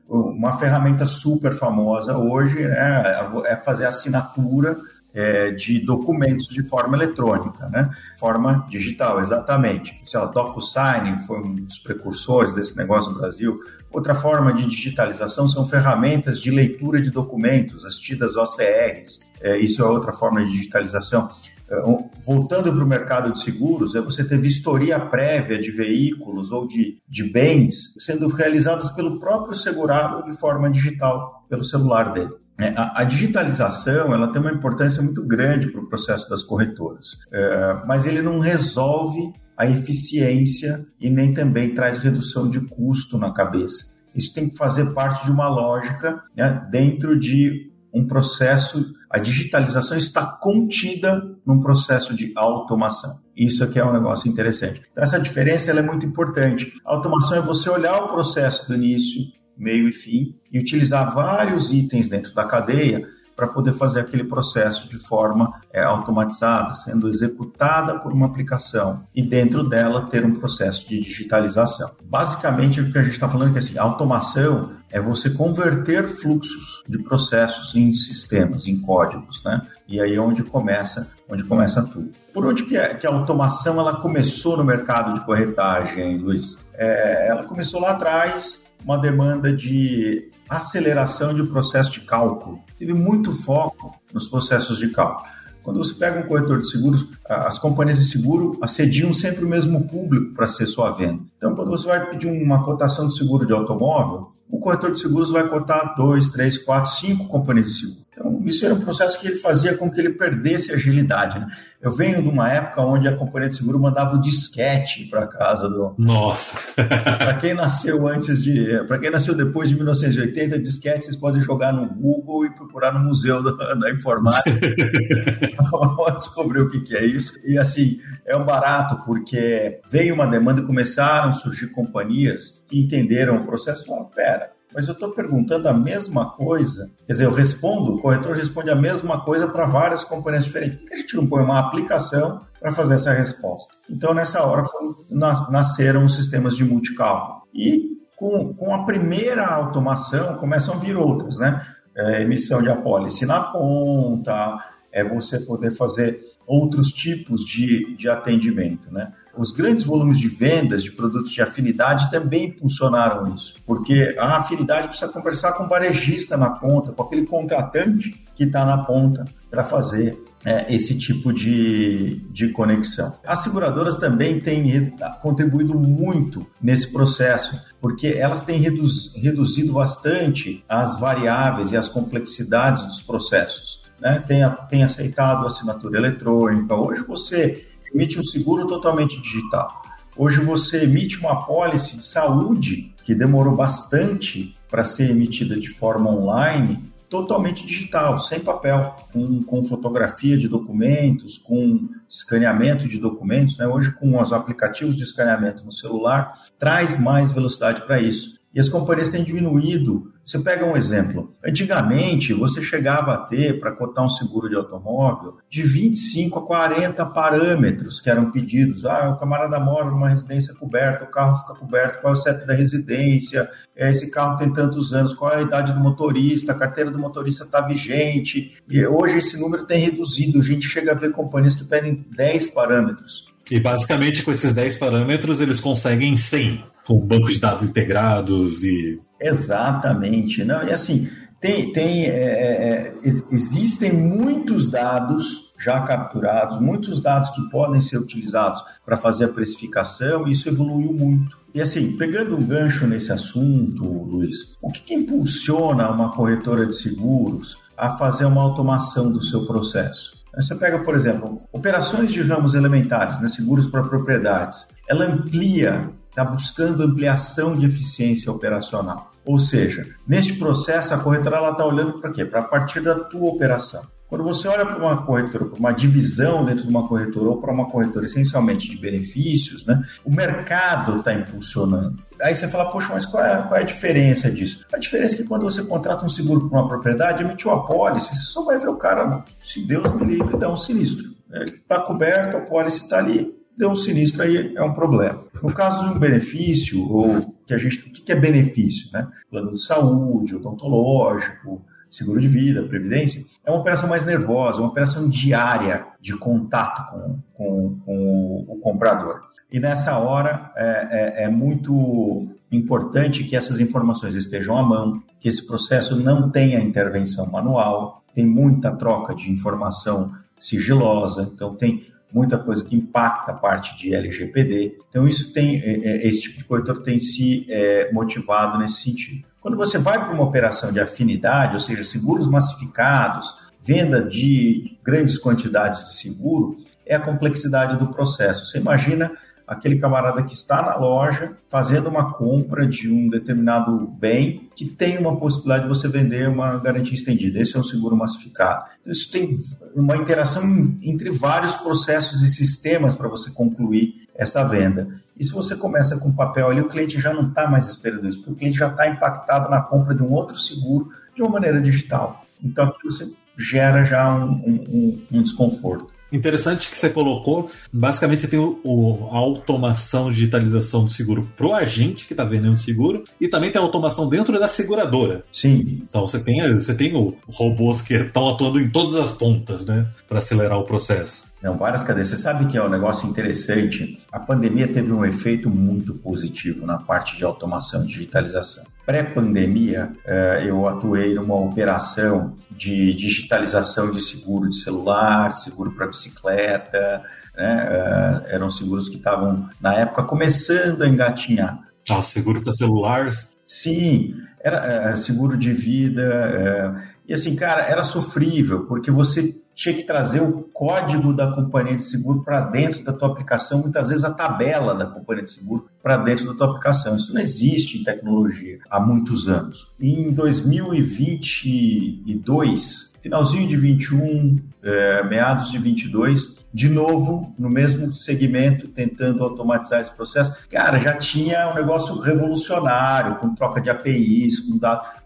Uma 0.08 0.56
ferramenta 0.60 1.08
super 1.08 1.52
famosa 1.52 2.16
hoje 2.16 2.62
é, 2.62 3.32
é 3.48 3.56
fazer 3.56 3.88
assinatura 3.88 4.78
é, 5.13 5.51
de 5.51 5.80
documentos 5.80 6.48
de 6.48 6.63
forma 6.63 6.96
eletrônica, 6.96 7.68
né? 7.70 7.89
Forma 8.18 8.66
digital, 8.70 9.20
exatamente. 9.20 10.00
Sei 10.06 10.20
lá, 10.20 10.28
DocuSign 10.28 11.20
foi 11.25 11.39
um 11.39 11.56
dos 11.56 11.80
precursores 11.80 12.54
desse 12.54 12.78
negócio 12.78 13.12
no 13.12 13.18
Brasil. 13.18 13.60
Outra 13.92 14.13
forma 14.13 14.54
de 14.54 14.66
digitalização 14.68 15.48
são 15.48 15.66
ferramentas 15.66 16.39
de 16.39 16.51
leitura 16.51 17.01
de 17.01 17.10
documentos, 17.10 17.86
as 17.86 17.96
tidas 17.96 18.36
OCRs. 18.36 19.20
É, 19.42 19.58
isso 19.58 19.82
é 19.82 19.86
outra 19.86 20.13
forma 20.13 20.44
de 20.46 20.51
digitalização. 20.51 21.30
É, 21.72 21.82
voltando 22.24 22.72
para 22.72 22.84
o 22.84 22.88
mercado 22.88 23.34
de 23.34 23.42
seguros, 23.42 23.96
é 23.96 24.01
você 24.01 24.24
ter 24.24 24.39
vistoria 24.39 25.00
prévia 25.00 25.60
de 25.60 25.72
veículos 25.72 26.51
ou 26.51 26.68
de, 26.68 27.01
de 27.08 27.24
bens 27.24 27.96
sendo 28.00 28.28
realizadas 28.28 28.92
pelo 28.92 29.20
próprio 29.20 29.56
segurado 29.56 30.24
de 30.30 30.38
forma 30.38 30.70
digital, 30.70 31.46
pelo 31.50 31.63
celular 31.63 32.13
dele. 32.13 32.36
É, 32.60 32.74
a, 32.75 33.04
digitalização 33.06 34.13
ela 34.13 34.32
tem 34.32 34.42
uma 34.42 34.51
importância 34.51 35.01
muito 35.01 35.25
grande 35.25 35.72
para 35.72 35.82
o 35.82 35.88
processo 35.88 36.30
das 36.30 36.44
corretoras, 36.44 37.18
é, 37.32 37.84
mas 37.88 38.06
ele 38.06 38.22
não 38.22 38.39
resolve 38.39 39.32
a 39.58 39.66
eficiência 39.66 40.86
e 41.00 41.10
nem 41.10 41.34
também 41.34 41.74
traz 41.74 42.00
redução 42.00 42.50
de 42.50 42.60
custo 42.62 43.18
na 43.18 43.34
cabeça. 43.34 43.98
Isso 44.13 44.34
tem 44.34 44.50
que 44.50 44.58
fazer 44.58 44.94
parte 44.94 45.25
de 45.25 45.32
uma 45.32 45.48
lógica 45.48 46.22
né, 46.36 46.68
dentro 46.70 47.18
de 47.18 47.72
um 47.94 48.06
processo. 48.06 48.94
A 49.10 49.20
digitalização 49.20 49.98
está 49.98 50.25
contida 50.25 51.22
num 51.46 51.60
processo 51.60 52.16
de 52.16 52.32
automação. 52.36 53.20
Isso 53.36 53.63
aqui 53.63 53.80
é 53.80 53.86
um 53.86 53.94
negócio 53.94 54.30
interessante. 54.30 54.82
Então, 54.92 55.04
essa 55.04 55.20
diferença 55.20 55.72
é 55.72 55.82
muito 55.82 56.06
importante. 56.06 56.74
A 56.86 56.94
automação 56.94 57.38
é 57.38 57.42
você 57.42 57.70
olhar 57.70 57.98
o 57.98 58.10
processo 58.10 58.68
do 58.68 58.75
início, 58.75 59.22
meio 59.60 59.88
e 59.88 59.92
fim, 59.92 60.36
e 60.51 60.58
utilizar 60.58 61.13
vários 61.13 61.72
itens 61.74 62.08
dentro 62.08 62.34
da 62.34 62.46
cadeia 62.46 63.06
para 63.39 63.48
poder 63.48 63.72
fazer 63.74 64.01
aquele 64.01 64.25
processo 64.25 64.89
de 64.89 64.98
forma 64.98 65.62
é, 65.72 65.82
automatizada, 65.82 66.74
sendo 66.74 67.08
executada 67.08 67.98
por 67.98 68.12
uma 68.12 68.25
aplicação 68.25 69.06
e 69.16 69.22
dentro 69.22 69.63
dela 69.63 70.08
ter 70.08 70.25
um 70.25 70.36
processo 70.36 70.88
de 70.89 71.00
digitalização. 71.00 71.89
Basicamente, 72.04 72.82
o 72.82 72.92
que 72.92 72.98
a 72.98 73.01
gente 73.01 73.13
está 73.13 73.30
falando 73.30 73.51
é 73.51 73.54
que 73.54 73.60
assim, 73.60 73.78
a 73.78 73.84
automação 73.84 74.74
é 74.92 75.00
você 75.00 75.30
converter 75.30 76.06
fluxos 76.06 76.84
de 76.86 76.98
processos 76.98 77.74
em 77.75 77.94
sistemas, 77.94 78.68
em 78.68 78.82
códigos, 78.82 79.42
né? 79.46 79.62
E 79.88 80.01
aí 80.01 80.16
é 80.16 80.20
onde 80.20 80.44
começa, 80.44 81.10
onde 81.30 81.46
começa 81.46 81.82
tudo. 81.82 82.12
Por 82.34 82.46
onde 82.46 82.63
que, 82.63 82.75
é, 82.75 82.94
que 82.94 83.08
a 83.08 83.10
automação 83.10 83.80
ela 83.80 84.01
começou 84.01 84.58
no 84.58 84.66
mercado 84.66 85.13
de 85.13 85.25
corretagem, 85.25 86.18
Luiz? 86.18 86.60
É, 86.82 87.28
ela 87.28 87.44
começou 87.44 87.82
lá 87.82 87.92
atrás 87.92 88.64
uma 88.86 88.98
demanda 88.98 89.52
de 89.52 90.32
aceleração 90.50 91.34
de 91.34 91.44
processo 91.44 91.92
de 91.92 92.00
cálculo. 92.00 92.62
Teve 92.78 92.94
muito 92.94 93.34
foco 93.34 94.00
nos 94.14 94.30
processos 94.30 94.78
de 94.80 94.88
cálculo. 94.88 95.28
Quando 95.62 95.78
você 95.78 95.94
pega 95.94 96.22
um 96.22 96.24
corretor 96.24 96.62
de 96.62 96.70
seguros, 96.70 97.06
as 97.28 97.60
companhias 97.60 98.00
de 98.00 98.06
seguro 98.06 98.58
assediam 98.62 99.14
sempre 99.14 99.44
o 99.44 99.48
mesmo 99.48 99.90
público 99.90 100.34
para 100.34 100.48
ser 100.48 100.68
sua 100.68 100.90
venda. 100.92 101.22
Então, 101.36 101.54
quando 101.54 101.70
você 101.70 101.86
vai 101.86 102.10
pedir 102.10 102.28
uma 102.28 102.64
cotação 102.64 103.10
de 103.10 103.18
seguro 103.18 103.46
de 103.46 103.52
automóvel, 103.52 104.32
o 104.50 104.58
corretor 104.58 104.94
de 104.94 105.02
seguros 105.02 105.32
vai 105.32 105.50
cotar 105.50 105.96
dois, 105.98 106.30
três, 106.30 106.58
quatro, 106.58 106.94
cinco 106.94 107.28
companhias 107.28 107.68
de 107.68 107.74
seguro. 107.74 108.06
Então, 108.39 108.48
isso 108.48 108.65
era 108.65 108.74
um 108.74 108.79
processo 108.79 109.19
que 109.19 109.27
ele 109.27 109.36
fazia 109.36 109.75
com 109.75 109.91
que 109.91 110.00
ele 110.00 110.12
perdesse 110.12 110.72
agilidade. 110.72 111.39
Né? 111.39 111.48
Eu 111.81 111.91
venho 111.91 112.22
de 112.22 112.27
uma 112.27 112.51
época 112.51 112.81
onde 112.81 113.08
a 113.08 113.15
companhia 113.15 113.50
de 113.50 113.55
seguro 113.55 113.79
mandava 113.79 114.15
o 114.15 114.22
disquete 114.22 115.05
para 115.05 115.27
casa 115.27 115.69
do. 115.69 115.93
Nossa! 115.98 116.58
para 116.75 117.34
quem 117.36 117.53
nasceu 117.53 118.08
antes 118.08 118.41
de. 118.41 118.84
Para 118.88 118.98
quem 119.00 119.10
nasceu 119.10 119.36
depois 119.36 119.69
de 119.69 119.75
1980, 119.75 120.60
disquete 120.60 121.05
vocês 121.05 121.15
podem 121.15 121.41
jogar 121.41 121.74
no 121.74 121.88
Google 121.88 122.46
e 122.46 122.50
procurar 122.50 122.93
no 122.93 123.00
Museu 123.00 123.43
da, 123.43 123.75
da 123.75 123.91
Informática. 123.91 124.50
descobrir 126.17 126.62
o 126.62 126.69
que, 126.69 126.81
que 126.81 126.96
é 126.96 127.05
isso. 127.05 127.34
E 127.46 127.58
assim, 127.58 128.00
é 128.25 128.36
um 128.36 128.46
barato, 128.46 129.03
porque 129.05 129.79
veio 129.89 130.15
uma 130.15 130.27
demanda 130.27 130.62
e 130.62 130.65
começaram 130.65 131.29
a 131.29 131.34
surgir 131.34 131.67
companhias 131.67 132.63
que 132.67 132.79
entenderam 132.79 133.38
o 133.38 133.46
processo 133.46 133.84
e 133.84 133.88
falaram: 133.88 134.05
pera 134.08 134.59
mas 134.74 134.88
eu 134.88 134.94
estou 134.94 135.12
perguntando 135.12 135.68
a 135.68 135.74
mesma 135.74 136.32
coisa. 136.32 136.90
Quer 137.06 137.14
dizer, 137.14 137.26
eu 137.26 137.34
respondo, 137.34 137.96
o 137.96 138.02
corretor 138.02 138.36
responde 138.36 138.70
a 138.70 138.76
mesma 138.76 139.22
coisa 139.22 139.48
para 139.48 139.66
várias 139.66 140.04
companhias 140.04 140.46
diferentes. 140.46 140.80
Por 140.80 140.88
que 140.88 140.94
a 140.94 140.98
gente 140.98 141.16
não 141.16 141.28
põe 141.28 141.44
uma 141.44 141.60
aplicação 141.60 142.42
para 142.60 142.72
fazer 142.72 142.96
essa 142.96 143.12
resposta? 143.12 143.74
Então, 143.90 144.14
nessa 144.14 144.44
hora, 144.44 144.66
nasceram 145.10 146.06
os 146.06 146.16
sistemas 146.16 146.56
de 146.56 146.64
multicálculo. 146.64 147.42
E 147.54 147.98
com, 148.16 148.54
com 148.54 148.74
a 148.74 148.84
primeira 148.86 149.46
automação, 149.46 150.36
começam 150.38 150.76
a 150.76 150.78
vir 150.78 150.98
outras, 150.98 151.38
né? 151.38 151.66
É, 151.96 152.22
emissão 152.22 152.62
de 152.62 152.70
apólice 152.70 153.26
na 153.26 153.42
ponta, 153.42 154.58
é 154.92 155.04
você 155.04 155.40
poder 155.40 155.72
fazer 155.72 156.22
outros 156.46 156.92
tipos 156.92 157.44
de, 157.46 157.96
de 157.96 158.10
atendimento, 158.10 158.92
né? 158.92 159.12
Os 159.39 159.53
grandes 159.53 159.86
volumes 159.86 160.19
de 160.19 160.27
vendas 160.27 160.84
de 160.84 160.91
produtos 160.91 161.31
de 161.31 161.41
afinidade 161.41 162.12
também 162.12 162.48
impulsionaram 162.48 163.34
isso, 163.34 163.55
porque 163.65 164.13
a 164.19 164.36
afinidade 164.36 164.89
precisa 164.89 165.10
conversar 165.10 165.53
com 165.53 165.63
o 165.63 165.67
varejista 165.69 166.36
na 166.36 166.50
ponta, 166.50 166.91
com 166.91 167.03
aquele 167.03 167.25
contratante 167.25 168.22
que 168.36 168.43
está 168.43 168.65
na 168.65 168.79
ponta 168.79 169.24
para 169.50 169.63
fazer 169.63 170.22
é, 170.43 170.75
esse 170.75 170.98
tipo 170.98 171.31
de, 171.31 172.17
de 172.31 172.50
conexão. 172.50 173.15
As 173.25 173.41
seguradoras 173.41 173.96
também 173.96 174.41
têm 174.41 174.93
contribuído 175.22 175.74
muito 175.74 176.46
nesse 176.62 176.91
processo, 176.91 177.58
porque 177.79 178.08
elas 178.08 178.41
têm 178.41 178.60
reduz, 178.60 179.13
reduzido 179.15 179.72
bastante 179.72 180.65
as 180.67 181.00
variáveis 181.00 181.72
e 181.72 181.77
as 181.77 181.88
complexidades 181.88 182.84
dos 182.84 183.01
processos. 183.01 183.79
Né? 184.01 184.22
Tem, 184.27 184.41
tem 184.69 184.84
aceitado 184.84 185.48
assinatura 185.48 185.98
eletrônica. 185.98 186.75
Hoje 186.75 187.05
você 187.08 187.69
emite 187.93 188.19
um 188.19 188.24
seguro 188.24 188.67
totalmente 188.67 189.22
digital. 189.22 189.81
Hoje 190.17 190.41
você 190.41 190.84
emite 190.84 191.17
uma 191.19 191.31
apólice 191.31 191.96
de 191.96 192.03
saúde 192.03 192.93
que 193.03 193.15
demorou 193.15 193.55
bastante 193.55 194.55
para 194.69 194.84
ser 194.84 195.10
emitida 195.10 195.60
de 195.60 195.69
forma 195.69 196.10
online, 196.10 196.89
totalmente 197.10 197.65
digital, 197.65 198.19
sem 198.19 198.39
papel, 198.39 198.96
com, 199.12 199.41
com 199.41 199.65
fotografia 199.65 200.38
de 200.38 200.48
documentos, 200.48 201.38
com 201.38 201.89
escaneamento 202.08 202.88
de 202.88 203.00
documentos. 203.00 203.58
Né? 203.58 203.67
Hoje, 203.67 203.91
com 203.93 204.22
os 204.22 204.31
aplicativos 204.31 204.96
de 204.96 205.03
escaneamento 205.03 205.65
no 205.65 205.72
celular, 205.72 206.34
traz 206.60 207.00
mais 207.00 207.31
velocidade 207.31 207.81
para 207.81 208.00
isso. 208.00 208.38
E 208.53 208.60
as 208.60 208.69
companhias 208.69 209.10
têm 209.10 209.24
diminuído. 209.24 210.13
Você 210.30 210.38
pega 210.38 210.64
um 210.64 210.78
exemplo. 210.78 211.34
Antigamente, 211.44 212.36
você 212.36 212.62
chegava 212.62 213.16
a 213.16 213.18
ter, 213.18 213.60
para 213.60 213.72
cotar 213.72 214.06
um 214.06 214.10
seguro 214.10 214.48
de 214.48 214.56
automóvel, 214.56 215.38
de 215.50 215.64
25 215.64 216.38
a 216.38 216.46
40 216.46 217.04
parâmetros 217.08 218.00
que 218.00 218.12
eram 218.12 218.30
pedidos. 218.30 218.86
Ah, 218.86 219.10
o 219.10 219.18
camarada 219.18 219.60
mora 219.60 219.90
numa 219.90 220.10
residência 220.10 220.54
coberta, 220.54 221.06
o 221.06 221.10
carro 221.10 221.36
fica 221.36 221.56
coberto, 221.56 222.00
qual 222.00 222.14
é 222.14 222.16
o 222.16 222.20
CEP 222.20 222.46
da 222.46 222.54
residência, 222.54 223.50
esse 223.76 224.12
carro 224.12 224.38
tem 224.38 224.54
tantos 224.54 224.94
anos, 224.94 225.16
qual 225.16 225.32
é 225.32 225.38
a 225.38 225.42
idade 225.42 225.74
do 225.74 225.80
motorista, 225.80 226.52
a 226.52 226.56
carteira 226.56 226.92
do 226.92 227.00
motorista 227.00 227.44
está 227.44 227.62
vigente. 227.62 228.54
E 228.70 228.86
hoje 228.86 229.18
esse 229.18 229.40
número 229.40 229.66
tem 229.66 229.80
reduzido. 229.80 230.38
A 230.38 230.44
gente 230.44 230.68
chega 230.68 230.92
a 230.92 230.96
ver 230.96 231.12
companhias 231.12 231.56
que 231.56 231.64
pedem 231.64 232.06
10 232.16 232.50
parâmetros. 232.50 233.26
E 233.50 233.60
basicamente 233.60 234.22
com 234.22 234.32
esses 234.32 234.54
10 234.54 234.76
parâmetros 234.76 235.42
eles 235.42 235.60
conseguem 235.60 236.16
100 236.16 236.64
com 236.86 237.00
bancos 237.00 237.34
de 237.34 237.40
dados 237.40 237.64
integrados 237.64 238.64
e. 238.64 239.00
Exatamente. 239.20 240.44
Não, 240.44 240.64
e 240.64 240.72
assim, 240.72 241.10
tem, 241.40 241.72
tem, 241.72 242.06
é, 242.06 242.10
é, 242.10 242.94
é 242.94 242.94
existem 243.04 243.94
muitos 243.94 244.70
dados 244.70 245.50
já 245.58 245.82
capturados, 245.82 246.60
muitos 246.60 247.02
dados 247.02 247.30
que 247.32 247.42
podem 247.50 247.82
ser 247.82 247.98
utilizados 247.98 248.64
para 248.86 248.96
fazer 248.96 249.26
a 249.26 249.30
precificação, 249.30 250.28
e 250.28 250.32
isso 250.32 250.48
evoluiu 250.48 250.94
muito. 250.94 251.38
E 251.54 251.62
assim, 251.62 251.98
pegando 251.98 252.38
um 252.38 252.46
gancho 252.46 252.88
nesse 252.88 253.12
assunto, 253.12 253.84
Luiz, 253.84 254.56
o 254.62 254.72
que, 254.72 254.82
que 254.82 254.94
impulsiona 254.94 255.90
uma 255.90 256.12
corretora 256.12 256.66
de 256.66 256.76
seguros 256.76 257.58
a 257.76 257.92
fazer 257.98 258.26
uma 258.26 258.42
automação 258.42 259.12
do 259.12 259.22
seu 259.22 259.46
processo? 259.46 260.18
Você 260.36 260.56
pega, 260.56 260.80
por 260.80 260.96
exemplo, 260.96 261.42
operações 261.52 262.14
de 262.14 262.22
ramos 262.22 262.54
elementares, 262.54 263.20
né, 263.20 263.28
seguros 263.28 263.68
para 263.68 263.84
propriedades. 263.84 264.68
Ela 264.88 265.06
amplia 265.06 265.90
está 266.10 266.26
buscando 266.26 266.84
ampliação 266.84 267.58
de 267.58 267.66
eficiência 267.66 268.32
operacional. 268.32 269.09
Ou 269.26 269.40
seja, 269.40 269.86
neste 270.08 270.34
processo, 270.34 270.94
a 270.94 271.00
corretora 271.00 271.52
está 271.52 271.66
olhando 271.66 272.00
para 272.00 272.12
quê? 272.12 272.26
Para 272.26 272.40
a 272.40 272.44
partir 272.44 272.82
da 272.82 272.96
tua 272.96 273.30
operação. 273.30 273.84
Quando 274.10 274.24
você 274.24 274.48
olha 274.48 274.66
para 274.66 274.76
uma 274.76 275.06
corretora, 275.06 275.46
para 275.46 275.60
uma 275.60 275.72
divisão 275.72 276.44
dentro 276.44 276.64
de 276.64 276.70
uma 276.70 276.88
corretora 276.88 277.30
ou 277.30 277.38
para 277.38 277.54
uma 277.54 277.70
corretora 277.70 278.08
essencialmente 278.08 278.68
de 278.68 278.76
benefícios, 278.76 279.64
né, 279.68 279.84
o 280.04 280.10
mercado 280.10 280.98
está 280.98 281.14
impulsionando. 281.14 282.02
Aí 282.20 282.34
você 282.34 282.48
fala, 282.48 282.72
poxa, 282.72 282.92
mas 282.92 283.06
qual 283.06 283.24
é, 283.24 283.44
qual 283.44 283.56
é, 283.56 283.60
a 283.60 283.66
diferença 283.66 284.32
disso? 284.32 284.66
A 284.74 284.80
diferença 284.80 285.14
é 285.14 285.18
que 285.18 285.26
quando 285.26 285.44
você 285.44 285.64
contrata 285.64 286.04
um 286.04 286.10
seguro 286.10 286.50
para 286.50 286.60
uma 286.60 286.68
propriedade, 286.68 287.24
emitiu 287.24 287.52
a 287.52 287.64
pólice, 287.64 288.16
você 288.16 288.24
só 288.24 288.44
vai 288.44 288.58
ver 288.58 288.70
o 288.70 288.78
cara, 288.78 289.24
se 289.44 289.64
Deus 289.64 289.92
me 289.94 290.04
livre, 290.04 290.36
dá 290.38 290.52
um 290.52 290.58
sinistro. 290.58 291.14
Está 291.32 291.80
coberto, 291.82 292.36
a 292.36 292.42
pólice 292.42 292.82
está 292.82 292.98
ali, 292.98 293.38
deu 293.60 293.70
um 293.70 293.75
sinistro 293.75 294.24
aí 294.24 294.56
é 294.56 294.63
um 294.63 294.74
problema. 294.74 295.22
No 295.44 295.54
caso 295.54 295.84
de 295.84 295.94
um 295.94 296.00
benefício, 296.00 296.89
ou 296.89 297.36
que 297.46 297.54
a 297.54 297.58
gente, 297.58 297.80
o 297.80 297.92
que 297.92 298.10
é 298.10 298.16
benefício, 298.16 298.89
né? 298.94 299.06
Plano 299.30 299.54
de 299.54 299.62
saúde, 299.62 300.38
odontológico, 300.38 301.62
seguro 301.92 302.22
de 302.22 302.28
vida, 302.30 302.63
previdência, 302.63 303.25
é 303.44 303.51
uma 303.51 303.60
operação 303.60 303.89
mais 303.89 304.06
nervosa, 304.06 304.62
uma 304.62 304.70
operação 304.70 305.10
diária 305.10 305.88
de 306.00 306.16
contato 306.16 306.89
com, 306.89 307.20
com, 307.34 307.80
com 307.86 308.46
o 308.48 308.60
comprador. 308.62 309.24
E 309.51 309.60
nessa 309.60 309.98
hora 309.98 310.54
é, 310.56 311.24
é, 311.24 311.24
é, 311.24 311.30
muito 311.30 312.30
importante 312.50 313.25
que 313.25 313.36
essas 313.36 313.60
informações 313.60 314.16
estejam 314.16 314.58
à 314.58 314.63
mão, 314.63 315.04
que 315.20 315.28
esse 315.28 315.46
processo 315.46 315.98
não 315.98 316.30
tenha 316.30 316.62
intervenção 316.62 317.30
manual, 317.30 318.04
tem 318.16 318.25
muita 318.25 318.72
troca 318.72 319.13
de 319.13 319.30
informação 319.30 320.13
sigilosa, 320.38 321.30
então 321.34 321.56
tem 321.56 321.89
muita 322.12 322.38
coisa 322.38 322.63
que 322.63 322.75
impacta 322.75 323.32
a 323.32 323.36
parte 323.36 323.78
de 323.78 323.94
LGPD. 323.94 324.78
Então 324.89 325.08
isso 325.08 325.32
tem 325.32 325.62
é, 325.62 325.72
é, 325.72 326.08
esse 326.08 326.22
tipo 326.22 326.38
de 326.38 326.46
corretor 326.46 326.82
tem 326.82 327.00
se 327.00 327.46
é, 327.50 327.92
motivado 327.92 328.58
nesse 328.58 328.82
sentido. 328.82 329.28
Quando 329.42 329.56
você 329.56 329.78
vai 329.78 330.00
para 330.00 330.13
uma 330.13 330.24
operação 330.24 330.72
de 330.72 330.80
afinidade, 330.80 331.54
ou 331.54 331.60
seja, 331.60 331.84
seguros 331.84 332.28
massificados, 332.28 333.38
venda 333.62 334.04
de 334.04 334.78
grandes 334.84 335.18
quantidades 335.18 335.88
de 335.88 335.94
seguro, 335.94 336.58
é 336.86 336.96
a 336.96 337.00
complexidade 337.00 337.78
do 337.78 337.88
processo. 337.88 338.46
Você 338.46 338.58
imagina 338.58 339.12
aquele 339.50 339.79
camarada 339.79 340.22
que 340.22 340.34
está 340.34 340.62
na 340.62 340.75
loja 340.75 341.36
fazendo 341.50 341.89
uma 341.89 342.13
compra 342.13 342.68
de 342.68 342.91
um 342.91 343.10
determinado 343.10 343.88
bem 344.00 344.48
que 344.56 344.65
tem 344.65 345.00
uma 345.00 345.18
possibilidade 345.18 345.63
de 345.63 345.70
você 345.70 345.88
vender 345.88 346.29
uma 346.29 346.60
garantia 346.60 346.94
estendida. 346.94 347.39
Esse 347.39 347.58
é 347.58 347.60
um 347.60 347.63
seguro 347.63 347.98
massificado. 347.98 348.65
Então, 348.79 348.94
isso 348.94 349.12
tem 349.12 349.36
uma 349.74 349.98
interação 349.98 350.44
entre 350.84 351.10
vários 351.10 351.56
processos 351.56 352.22
e 352.22 352.29
sistemas 352.29 352.94
para 352.94 353.08
você 353.08 353.32
concluir 353.32 354.08
essa 354.15 354.44
venda. 354.44 354.88
E 355.18 355.24
se 355.24 355.32
você 355.32 355.56
começa 355.56 355.98
com 355.98 356.13
papel 356.13 356.51
ali, 356.51 356.62
o 356.62 356.70
cliente 356.70 357.01
já 357.01 357.12
não 357.12 357.29
está 357.29 357.50
mais 357.50 357.68
esperando 357.68 358.08
isso, 358.08 358.20
porque 358.20 358.32
o 358.32 358.36
cliente 358.36 358.60
já 358.60 358.68
está 358.68 358.88
impactado 358.88 359.50
na 359.50 359.62
compra 359.62 359.96
de 359.96 360.03
um 360.03 360.12
outro 360.12 360.38
seguro 360.38 360.91
de 361.15 361.24
uma 361.24 361.32
maneira 361.32 361.60
digital. 361.60 362.24
Então, 362.44 362.65
aqui 362.65 362.84
você 362.84 363.12
gera 363.36 363.84
já 363.84 364.13
um, 364.13 364.32
um, 364.32 365.01
um 365.12 365.22
desconforto. 365.24 365.99
Interessante 366.12 366.70
que 366.70 366.78
você 366.78 366.89
colocou, 366.89 367.50
basicamente 367.72 368.22
você 368.22 368.28
tem 368.28 368.39
o, 368.39 368.60
o 368.63 369.10
a 369.12 369.18
automação, 369.18 370.12
digitalização 370.12 370.84
do 370.84 370.92
seguro 370.92 371.30
para 371.36 371.48
o 371.48 371.54
agente 371.54 372.06
que 372.06 372.13
está 372.13 372.24
vendendo 372.24 372.56
o 372.56 372.58
seguro 372.58 373.04
e 373.20 373.28
também 373.28 373.51
tem 373.51 373.62
a 373.62 373.63
automação 373.63 374.10
dentro 374.10 374.39
da 374.39 374.48
seguradora. 374.48 375.24
Sim. 375.32 375.82
Então 375.88 376.06
você 376.06 376.20
tem, 376.20 376.42
você 376.54 376.74
tem 376.74 376.96
o, 376.96 377.16
robôs 377.28 377.82
que 377.82 377.94
estão 377.94 378.30
atuando 378.30 378.60
em 378.60 378.70
todas 378.70 378.96
as 378.96 379.12
pontas, 379.12 379.66
né, 379.66 379.88
para 380.08 380.20
acelerar 380.20 380.58
o 380.58 380.63
processo. 380.63 381.29
Não, 381.41 381.58
várias 381.58 381.81
cadeias. 381.81 382.10
Você 382.10 382.17
sabe 382.17 382.48
que 382.48 382.58
é 382.58 382.63
um 382.63 382.69
negócio 382.69 383.08
interessante. 383.08 384.01
A 384.12 384.19
pandemia 384.19 384.67
teve 384.67 384.91
um 384.91 385.05
efeito 385.05 385.50
muito 385.50 385.93
positivo 385.93 386.65
na 386.65 386.77
parte 386.77 387.15
de 387.17 387.24
automação 387.24 387.84
e 387.84 387.88
digitalização. 387.88 388.65
Pré-pandemia, 388.86 389.91
eh, 390.05 390.46
eu 390.48 390.67
atuei 390.67 391.13
numa 391.13 391.36
operação 391.36 392.36
de 392.51 392.93
digitalização 392.93 393.91
de 393.91 394.01
seguro 394.01 394.50
de 394.50 394.58
celular, 394.58 395.31
seguro 395.31 395.72
para 395.72 395.88
bicicleta, 395.88 397.03
né? 397.38 397.67
Eh, 397.69 398.36
eram 398.36 398.50
seguros 398.50 398.89
que 398.89 398.98
estavam, 398.98 399.48
na 399.62 399.75
época, 399.75 400.03
começando 400.03 400.81
a 400.81 400.89
engatinhar. 400.89 401.58
Ah, 401.89 402.01
seguro 402.01 402.41
para 402.41 402.51
celular? 402.51 403.10
Sim, 403.46 404.13
era 404.41 404.91
eh, 404.91 404.96
seguro 404.98 405.38
de 405.38 405.53
vida. 405.53 406.84
e 407.08 407.13
assim, 407.13 407.36
cara, 407.36 407.62
era 407.62 407.81
sofrível, 407.81 408.65
porque 408.65 408.91
você 408.91 409.34
tinha 409.60 409.75
que 409.75 409.84
trazer 409.84 410.22
o 410.22 410.44
código 410.54 411.13
da 411.13 411.34
companhia 411.34 411.75
de 411.75 411.84
seguro 411.84 412.24
para 412.24 412.39
dentro 412.39 412.82
da 412.82 412.94
tua 412.94 413.10
aplicação, 413.10 413.60
muitas 413.60 413.89
vezes 413.89 414.06
a 414.06 414.13
tabela 414.13 414.74
da 414.74 414.86
companhia 414.86 415.25
de 415.25 415.32
seguro 415.32 415.68
para 415.84 415.98
dentro 415.98 416.28
da 416.28 416.34
tua 416.34 416.48
aplicação. 416.48 416.96
Isso 416.96 417.13
não 417.13 417.20
existe 417.20 417.78
em 417.78 417.84
tecnologia 417.84 418.60
há 418.70 418.80
muitos 418.80 419.28
anos. 419.28 419.70
Em 419.78 420.13
2022, 420.13 422.88
finalzinho 423.01 423.48
de 423.48 423.56
21, 423.56 424.39
é, 424.62 425.03
meados 425.03 425.51
de 425.51 425.58
22, 425.58 426.48
de 426.53 426.68
novo, 426.68 427.34
no 427.38 427.50
mesmo 427.50 427.94
segmento, 427.94 428.67
tentando 428.67 429.24
automatizar 429.24 429.80
esse 429.80 429.91
processo. 429.91 430.36
Cara, 430.50 430.80
já 430.80 430.97
tinha 430.97 431.50
um 431.52 431.56
negócio 431.56 432.00
revolucionário, 432.00 433.17
com 433.17 433.34
troca 433.36 433.62
de 433.62 433.69
APIs, 433.69 434.39
com 434.39 434.60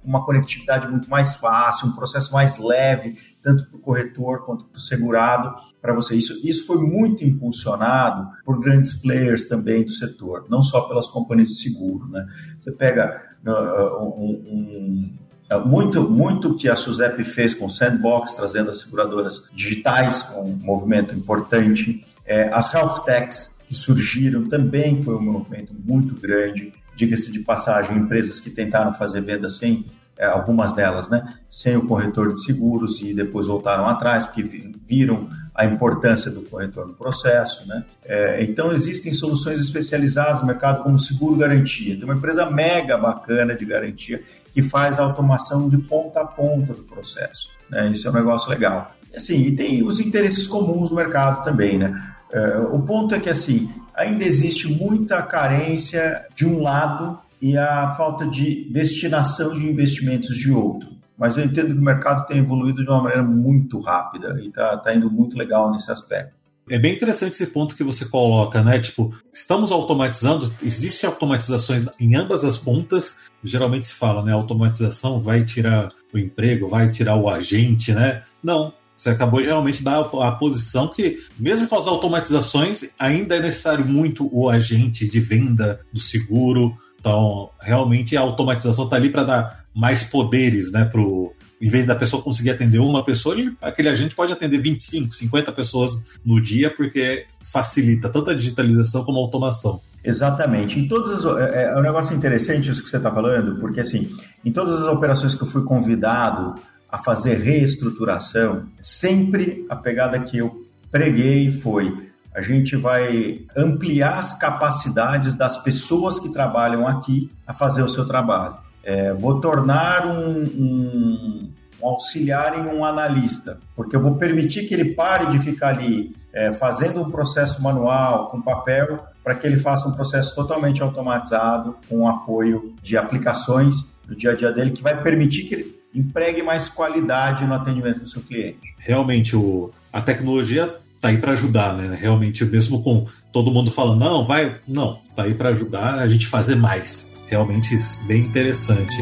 uma 0.04 0.26
conectividade 0.26 0.88
muito 0.88 1.10
mais 1.10 1.34
fácil, 1.36 1.90
um 1.90 1.96
processo 1.96 2.32
mais 2.34 2.58
leve, 2.58 3.18
tanto 3.42 3.66
para 3.66 3.78
o 3.78 3.80
corretor 3.80 4.46
quanto 4.46 4.66
para 4.66 4.78
o 4.78 4.82
segurado, 4.82 5.56
para 5.82 5.94
você. 5.94 6.16
Isso, 6.16 6.40
isso 6.44 6.66
foi 6.66 6.78
muito 6.78 7.26
impulsionado 7.26 8.30
por 8.46 8.60
grandes 8.60 8.94
players 8.94 9.48
também 9.48 9.84
do 9.84 9.92
setor, 9.92 10.46
não 10.50 10.64
só 10.64 10.82
pelas 10.82 11.10
companhias 11.10 11.50
de 11.50 11.56
seguro. 11.56 12.08
Né? 12.08 12.26
Você 12.60 12.72
pega 12.72 13.22
uh, 13.46 14.04
um, 14.04 14.32
um 14.48 15.18
é, 15.18 15.33
muito, 15.60 16.10
muito 16.10 16.56
que 16.56 16.70
a 16.70 16.76
SUSEP 16.76 17.24
fez 17.24 17.54
com 17.54 17.68
Sandbox, 17.68 18.34
trazendo 18.34 18.70
as 18.70 18.82
seguradoras 18.82 19.50
digitais, 19.54 20.28
um 20.36 20.56
movimento 20.62 21.16
importante. 21.16 22.06
É, 22.26 22.50
as 22.54 22.74
health 22.74 23.04
techs 23.06 23.62
que 23.68 23.76
surgiram 23.76 24.48
também 24.48 25.02
foi 25.04 25.16
um 25.16 25.22
movimento 25.22 25.74
muito 25.74 26.20
grande. 26.20 26.74
Diga-se 26.96 27.32
de 27.32 27.40
passagem, 27.40 27.98
empresas 27.98 28.40
que 28.40 28.50
tentaram 28.50 28.94
fazer 28.94 29.22
venda 29.22 29.50
sem 29.50 29.86
é, 30.18 30.26
algumas 30.26 30.74
delas, 30.74 31.10
né, 31.10 31.36
sem 31.50 31.76
o 31.76 31.88
corretor 31.88 32.32
de 32.32 32.44
seguros 32.44 33.02
e 33.02 33.14
depois 33.14 33.48
voltaram 33.48 33.88
atrás 33.88 34.26
porque 34.26 34.44
viram 34.86 35.28
a 35.56 35.66
importância 35.66 36.30
do 36.30 36.42
corretor 36.44 36.88
no 36.88 36.94
processo, 36.94 37.68
né? 37.68 37.84
É, 38.04 38.44
então 38.44 38.72
existem 38.72 39.14
soluções 39.14 39.60
especializadas 39.60 40.42
no 40.42 40.48
mercado 40.48 40.84
como 40.84 40.98
seguro 41.00 41.36
garantia. 41.36 41.96
Tem 41.96 42.04
uma 42.04 42.16
empresa 42.16 42.50
mega 42.50 42.98
bacana 42.98 43.56
de 43.56 43.66
garantia 43.66 44.22
que 44.54 44.62
faz 44.62 45.00
a 45.00 45.04
automação 45.04 45.68
de 45.68 45.78
ponta 45.78 46.22
a 46.22 46.26
ponta 46.26 46.74
do 46.74 46.84
processo. 46.84 47.50
Né? 47.70 47.90
Isso 47.92 48.08
é 48.08 48.12
um 48.12 48.14
negócio 48.14 48.50
legal. 48.50 48.96
Assim, 49.16 49.42
e 49.42 49.56
tem 49.56 49.86
os 49.86 50.00
interesses 50.00 50.48
comuns 50.48 50.90
do 50.90 50.96
mercado 50.96 51.44
também, 51.44 51.78
né? 51.78 52.14
É, 52.32 52.58
o 52.72 52.82
ponto 52.82 53.14
é 53.14 53.20
que 53.20 53.30
assim 53.30 53.70
ainda 53.94 54.24
existe 54.24 54.68
muita 54.68 55.22
carência 55.22 56.26
de 56.36 56.48
um 56.48 56.62
lado 56.62 57.20
e 57.40 57.56
a 57.58 57.92
falta 57.92 58.26
de 58.26 58.68
destinação 58.72 59.54
de 59.54 59.70
investimentos 59.70 60.36
de 60.36 60.52
outro. 60.52 60.94
Mas 61.18 61.38
eu 61.38 61.44
entendo 61.44 61.74
que 61.74 61.80
o 61.80 61.84
mercado 61.84 62.26
tem 62.26 62.40
evoluído 62.40 62.84
de 62.84 62.90
uma 62.90 63.04
maneira 63.04 63.24
muito 63.24 63.80
rápida 63.80 64.40
e 64.42 64.48
está 64.48 64.78
tá 64.78 64.96
indo 64.96 65.12
muito 65.12 65.38
legal 65.38 65.72
nesse 65.72 65.92
aspecto. 65.92 66.34
É 66.70 66.80
bem 66.80 66.94
interessante 66.94 67.34
esse 67.34 67.48
ponto 67.48 67.76
que 67.76 67.84
você 67.84 68.06
coloca, 68.06 68.64
né? 68.64 68.80
Tipo, 68.80 69.14
estamos 69.34 69.72
automatizando, 69.72 70.54
existem 70.64 71.10
automatizações 71.10 71.86
em 72.00 72.16
ambas 72.16 72.46
as 72.46 72.58
pontas. 72.58 73.18
Geralmente 73.44 73.88
se 73.88 73.94
fala, 73.94 74.24
né? 74.24 74.32
Automatização 74.32 75.20
vai 75.20 75.44
tirar 75.44 75.92
o 76.14 76.18
emprego, 76.18 76.70
vai 76.70 76.90
tirar 76.90 77.16
o 77.16 77.30
agente, 77.30 77.92
né? 77.92 78.24
Não. 78.42 78.74
Você 78.96 79.10
acabou 79.10 79.42
de 79.42 79.48
realmente 79.48 79.84
dar 79.84 80.00
a 80.00 80.32
posição 80.32 80.88
que, 80.88 81.20
mesmo 81.38 81.68
com 81.68 81.78
as 81.78 81.88
automatizações, 81.88 82.94
ainda 82.98 83.36
é 83.36 83.40
necessário 83.42 83.84
muito 83.84 84.30
o 84.32 84.50
agente 84.50 85.10
de 85.10 85.20
venda 85.20 85.82
do 85.92 86.00
seguro, 86.00 86.78
então, 87.04 87.50
realmente 87.60 88.16
a 88.16 88.22
automatização 88.22 88.86
está 88.86 88.96
ali 88.96 89.10
para 89.10 89.26
dar 89.26 89.66
mais 89.76 90.06
poderes, 90.06 90.72
né, 90.72 90.86
pro 90.86 91.34
em 91.62 91.68
vez 91.68 91.86
da 91.86 91.96
pessoa 91.96 92.22
conseguir 92.22 92.50
atender 92.50 92.80
uma 92.80 93.06
pessoa, 93.06 93.38
ele, 93.38 93.56
aquele 93.62 93.88
agente 93.88 94.16
pode 94.16 94.34
atender 94.34 94.58
25, 94.58 95.14
50 95.14 95.52
pessoas 95.54 95.92
no 96.26 96.42
dia, 96.42 96.70
porque 96.70 97.26
facilita 97.42 98.10
tanto 98.10 98.32
a 98.32 98.34
digitalização 98.34 99.04
como 99.04 99.18
a 99.18 99.22
automação. 99.22 99.80
Exatamente. 100.04 100.78
Em 100.78 100.88
todas 100.88 101.26
as, 101.26 101.38
é, 101.38 101.72
é 101.72 101.78
um 101.78 101.82
negócio 101.82 102.16
interessante 102.16 102.70
isso 102.70 102.84
que 102.84 102.90
você 102.90 102.98
está 102.98 103.12
falando, 103.12 103.60
porque 103.60 103.80
assim, 103.80 104.10
em 104.44 104.52
todas 104.52 104.82
as 104.82 104.88
operações 104.88 105.36
que 105.36 105.42
eu 105.42 105.48
fui 105.48 105.64
convidado 105.64 106.56
a 106.92 106.98
fazer 106.98 107.36
reestruturação, 107.36 108.66
sempre 108.82 109.66
a 109.70 109.76
pegada 109.76 110.20
que 110.20 110.38
eu 110.38 110.66
preguei 110.92 111.50
foi 111.52 112.13
a 112.36 112.42
gente 112.42 112.76
vai 112.76 113.42
ampliar 113.56 114.18
as 114.18 114.34
capacidades 114.34 115.36
das 115.36 115.58
pessoas 115.58 116.20
que 116.20 116.30
trabalham 116.30 116.88
aqui 116.88 117.30
a 117.46 117.54
fazer 117.54 117.84
o 117.84 117.90
seu 117.90 118.06
trabalho. 118.06 118.56
É, 118.84 119.14
vou 119.14 119.40
tornar 119.40 120.08
um, 120.08 120.44
um, 120.44 121.50
um, 121.82 121.88
auxiliar 121.88 122.60
em 122.60 122.68
um 122.68 122.84
analista, 122.84 123.60
porque 123.76 123.96
eu 123.96 124.02
vou 124.02 124.16
permitir 124.16 124.66
que 124.66 124.74
ele 124.74 124.94
pare 124.94 125.28
de 125.28 125.40
ficar 125.40 125.70
ali 125.70 126.16
é, 126.34 126.52
fazendo 126.52 127.02
um 127.02 127.10
processo 127.10 127.62
manual, 127.62 128.28
com 128.30 128.42
papel, 128.42 129.06
para 129.24 129.36
que 129.36 129.48
ele 129.48 129.58
faça 129.58 129.88
um 129.88 129.92
processo 129.94 130.36
totalmente 130.36 130.82
automatizado, 130.82 131.78
com 131.88 132.08
apoio 132.08 132.74
de 132.82 132.98
aplicações 132.98 133.94
no 134.08 134.16
dia 134.16 134.32
a 134.32 134.36
dia 134.36 134.52
dele, 134.52 134.72
que 134.72 134.84
vai 134.84 135.02
permitir 135.02 135.44
que 135.44 135.54
ele 135.54 135.84
empregue 135.94 136.42
mais 136.42 136.68
qualidade 136.68 137.46
no 137.46 137.54
atendimento 137.54 138.02
do 138.02 138.08
seu 138.08 138.22
cliente. 138.22 138.76
Realmente, 138.80 139.36
o, 139.36 139.72
a 139.94 140.02
tecnologia 140.02 140.76
tá 141.04 141.10
aí 141.10 141.18
para 141.18 141.34
ajudar, 141.34 141.76
né? 141.76 141.98
Realmente, 142.00 142.46
mesmo 142.46 142.82
com 142.82 143.06
todo 143.30 143.52
mundo 143.52 143.70
falando, 143.70 144.00
não, 144.00 144.26
vai, 144.26 144.62
não, 144.66 145.02
tá 145.14 145.24
aí 145.24 145.34
para 145.34 145.50
ajudar 145.50 145.96
a 145.96 146.08
gente 146.08 146.26
fazer 146.28 146.56
mais. 146.56 147.12
Realmente 147.28 147.78
bem 148.08 148.22
interessante. 148.22 148.94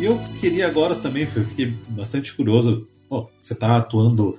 E 0.00 0.04
eu 0.06 0.18
queria 0.40 0.66
agora 0.66 0.94
também, 0.94 1.28
eu 1.36 1.44
fiquei 1.44 1.76
bastante 1.90 2.32
curioso. 2.32 2.88
pô, 3.06 3.28
você 3.38 3.52
está 3.52 3.76
atuando 3.76 4.38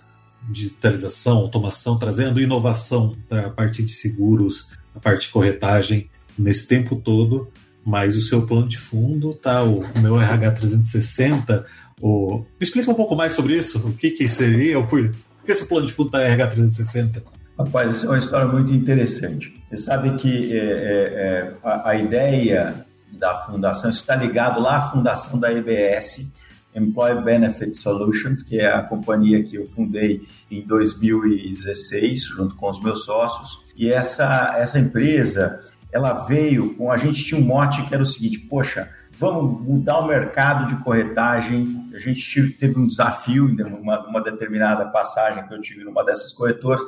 digitalização, 0.49 1.37
automação, 1.37 1.99
trazendo 1.99 2.41
inovação 2.41 3.15
para 3.29 3.45
a 3.45 3.49
parte 3.51 3.83
de 3.83 3.91
seguros, 3.91 4.69
a 4.95 4.99
parte 4.99 5.27
de 5.27 5.29
corretagem 5.31 6.09
nesse 6.35 6.67
tempo 6.67 6.95
todo, 6.95 7.47
mas 7.85 8.17
o 8.17 8.21
seu 8.21 8.41
plano 8.47 8.67
de 8.67 8.79
fundo 8.79 9.35
tá 9.35 9.63
o 9.63 9.83
meu 9.99 10.19
RH 10.19 10.51
360. 10.51 11.63
O... 12.01 12.39
Me 12.39 12.45
explica 12.61 12.91
um 12.91 12.95
pouco 12.95 13.15
mais 13.15 13.33
sobre 13.33 13.55
isso. 13.55 13.79
O 13.79 13.93
que, 13.93 14.11
que 14.11 14.27
seria? 14.27 14.81
Por, 14.83 15.09
por 15.09 15.45
que 15.45 15.55
seu 15.55 15.67
plano 15.67 15.87
de 15.87 15.93
fundo 15.93 16.07
está 16.07 16.21
RH 16.21 16.47
360? 16.47 17.23
Rapaz, 17.57 17.95
isso 17.95 18.05
é 18.07 18.09
uma 18.09 18.19
história 18.19 18.47
muito 18.47 18.73
interessante. 18.73 19.55
Você 19.69 19.77
sabe 19.77 20.15
que 20.15 20.53
é, 20.53 20.57
é, 20.57 20.63
é 20.63 21.57
a, 21.63 21.89
a, 21.89 21.95
ideia 21.95 22.85
da 23.13 23.33
fundação 23.33 23.89
está 23.89 24.13
ligado 24.15 24.59
lá 24.59 24.77
à 24.77 24.91
fundação 24.91 25.39
da 25.39 25.53
EBS, 25.53 26.29
Employee 26.75 27.23
Benefit 27.23 27.77
Solutions, 27.77 28.43
que 28.43 28.59
é 28.59 28.67
a 28.67 28.81
companhia 28.81 29.41
que 29.41 29.55
eu 29.55 29.65
fundei 29.65 30.21
em 30.51 30.61
2016, 30.65 32.25
junto 32.25 32.55
com 32.55 32.69
os 32.69 32.81
meus 32.81 33.05
sócios. 33.05 33.63
E 33.77 33.89
essa, 33.89 34.55
essa 34.57 34.77
empresa, 34.77 35.63
ela 35.93 36.25
veio 36.25 36.75
com. 36.75 36.91
A 36.91 36.97
gente 36.97 37.23
tinha 37.23 37.39
um 37.39 37.43
mote 37.43 37.83
que 37.83 37.93
era 37.93 38.03
o 38.03 38.05
seguinte: 38.05 38.39
poxa, 38.39 38.89
vamos 39.17 39.61
mudar 39.61 39.99
o 39.99 40.07
mercado 40.07 40.67
de 40.67 40.83
corretagem. 40.83 41.89
A 41.93 41.97
gente 41.97 42.49
teve 42.51 42.79
um 42.79 42.87
desafio 42.87 43.45
uma, 43.81 44.07
uma 44.07 44.21
determinada 44.21 44.85
passagem 44.87 45.45
que 45.47 45.53
eu 45.53 45.61
tive 45.61 45.83
numa 45.83 46.03
dessas 46.03 46.33
corretoras, 46.33 46.83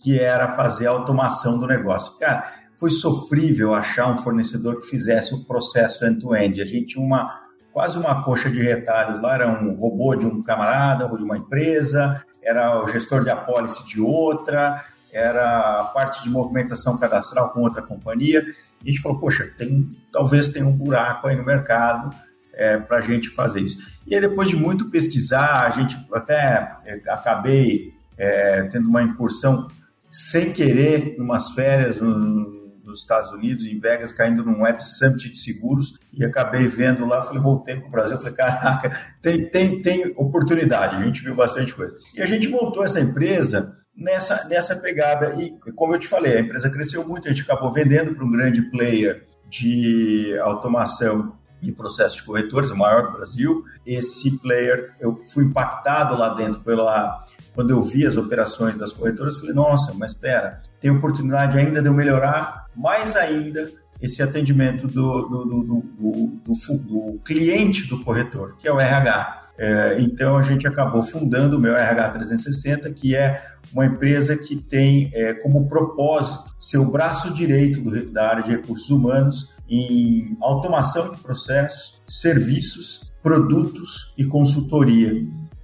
que 0.00 0.18
era 0.18 0.54
fazer 0.54 0.86
a 0.86 0.90
automação 0.90 1.58
do 1.58 1.66
negócio. 1.66 2.18
Cara, 2.18 2.52
foi 2.76 2.90
sofrível 2.90 3.74
achar 3.74 4.08
um 4.12 4.16
fornecedor 4.16 4.80
que 4.80 4.88
fizesse 4.88 5.34
o 5.34 5.44
processo 5.44 6.04
end-to-end. 6.04 6.58
-end. 6.58 6.62
A 6.62 6.64
gente 6.64 6.86
tinha 6.86 7.04
uma, 7.04 7.40
quase 7.72 7.98
uma 7.98 8.22
coxa 8.22 8.50
de 8.50 8.60
retalhos 8.60 9.20
lá, 9.20 9.34
era 9.34 9.48
um 9.48 9.76
robô 9.76 10.16
de 10.16 10.26
um 10.26 10.42
camarada 10.42 11.06
ou 11.06 11.16
de 11.16 11.22
uma 11.22 11.36
empresa, 11.36 12.24
era 12.42 12.82
o 12.82 12.88
gestor 12.88 13.22
de 13.22 13.30
apólice 13.30 13.86
de 13.86 14.00
outra, 14.00 14.84
era 15.12 15.80
a 15.80 15.84
parte 15.84 16.22
de 16.22 16.30
movimentação 16.30 16.96
cadastral 16.96 17.50
com 17.50 17.60
outra 17.60 17.82
companhia. 17.82 18.44
A 18.82 18.88
gente 18.88 19.00
falou, 19.00 19.18
poxa, 19.18 19.50
tem, 19.56 19.88
talvez 20.12 20.48
tenha 20.48 20.66
um 20.66 20.72
buraco 20.72 21.26
aí 21.26 21.36
no 21.36 21.44
mercado 21.44 22.14
é, 22.52 22.78
para 22.78 22.98
a 22.98 23.00
gente 23.00 23.30
fazer 23.30 23.60
isso. 23.60 23.78
E 24.06 24.14
aí, 24.14 24.20
depois 24.20 24.48
de 24.48 24.56
muito 24.56 24.90
pesquisar, 24.90 25.66
a 25.66 25.70
gente 25.70 25.96
até 26.12 26.76
é, 26.84 27.00
acabei 27.08 27.94
é, 28.18 28.64
tendo 28.64 28.88
uma 28.88 29.02
incursão 29.02 29.68
sem 30.10 30.52
querer, 30.52 31.16
umas 31.18 31.50
férias 31.50 32.00
no, 32.00 32.62
nos 32.84 33.00
Estados 33.00 33.32
Unidos, 33.32 33.64
em 33.64 33.78
Vegas, 33.78 34.12
caindo 34.12 34.44
num 34.44 34.62
Web 34.62 34.84
Summit 34.84 35.30
de 35.30 35.38
seguros, 35.38 35.98
e 36.12 36.24
acabei 36.24 36.66
vendo 36.66 37.06
lá, 37.06 37.22
falei, 37.22 37.40
voltei 37.40 37.76
para 37.76 37.88
o 37.88 37.90
Brasil, 37.90 38.18
falei, 38.18 38.32
caraca, 38.34 39.14
tem, 39.22 39.48
tem, 39.48 39.80
tem 39.80 40.12
oportunidade, 40.16 40.96
a 40.96 41.04
gente 41.04 41.22
viu 41.22 41.34
bastante 41.34 41.74
coisa. 41.74 41.96
E 42.14 42.20
a 42.20 42.26
gente 42.26 42.48
montou 42.48 42.84
essa 42.84 43.00
empresa 43.00 43.76
nessa, 43.96 44.44
nessa 44.48 44.76
pegada, 44.76 45.34
e 45.40 45.50
como 45.74 45.94
eu 45.94 45.98
te 45.98 46.08
falei, 46.08 46.36
a 46.36 46.40
empresa 46.40 46.70
cresceu 46.70 47.06
muito, 47.06 47.26
a 47.26 47.30
gente 47.30 47.42
acabou 47.42 47.72
vendendo 47.72 48.14
para 48.14 48.24
um 48.24 48.30
grande 48.30 48.62
player 48.62 49.26
de 49.48 50.36
automação 50.40 51.36
e 51.60 51.70
processos 51.70 52.16
de 52.16 52.24
corretores, 52.24 52.70
o 52.70 52.76
maior 52.76 53.06
do 53.06 53.12
Brasil. 53.12 53.64
Esse 53.86 54.36
player, 54.38 54.94
eu 54.98 55.14
fui 55.32 55.44
impactado 55.44 56.18
lá 56.18 56.34
dentro 56.34 56.60
pela 56.60 57.24
quando 57.54 57.70
eu 57.70 57.82
vi 57.82 58.06
as 58.06 58.16
operações 58.16 58.76
das 58.76 58.92
corretoras, 58.92 59.34
eu 59.34 59.40
falei, 59.40 59.54
nossa, 59.54 59.92
mas 59.94 60.12
espera, 60.12 60.62
tem 60.80 60.90
oportunidade 60.90 61.58
ainda 61.58 61.82
de 61.82 61.88
eu 61.88 61.92
melhorar 61.92 62.66
mais 62.74 63.14
ainda 63.14 63.70
esse 64.00 64.22
atendimento 64.22 64.88
do, 64.88 65.22
do, 65.28 65.44
do, 65.44 65.62
do, 65.64 66.78
do 66.78 67.18
cliente 67.24 67.86
do 67.86 68.02
corretor, 68.02 68.56
que 68.58 68.66
é 68.66 68.72
o 68.72 68.80
RH. 68.80 69.41
É, 69.58 70.00
então 70.00 70.36
a 70.36 70.42
gente 70.42 70.66
acabou 70.66 71.02
fundando 71.02 71.56
o 71.56 71.60
meu 71.60 71.76
RH 71.76 72.10
360, 72.10 72.92
que 72.92 73.14
é 73.14 73.42
uma 73.72 73.86
empresa 73.86 74.36
que 74.36 74.56
tem 74.56 75.10
é, 75.14 75.34
como 75.34 75.68
propósito 75.68 76.44
ser 76.58 76.78
o 76.78 76.90
braço 76.90 77.32
direito 77.32 77.80
do, 77.80 78.10
da 78.10 78.28
área 78.28 78.42
de 78.42 78.50
recursos 78.50 78.90
humanos 78.90 79.52
em 79.68 80.36
automação 80.40 81.10
de 81.10 81.18
processos, 81.18 82.00
serviços, 82.08 83.12
produtos 83.22 84.12
e 84.18 84.24
consultoria. 84.24 85.12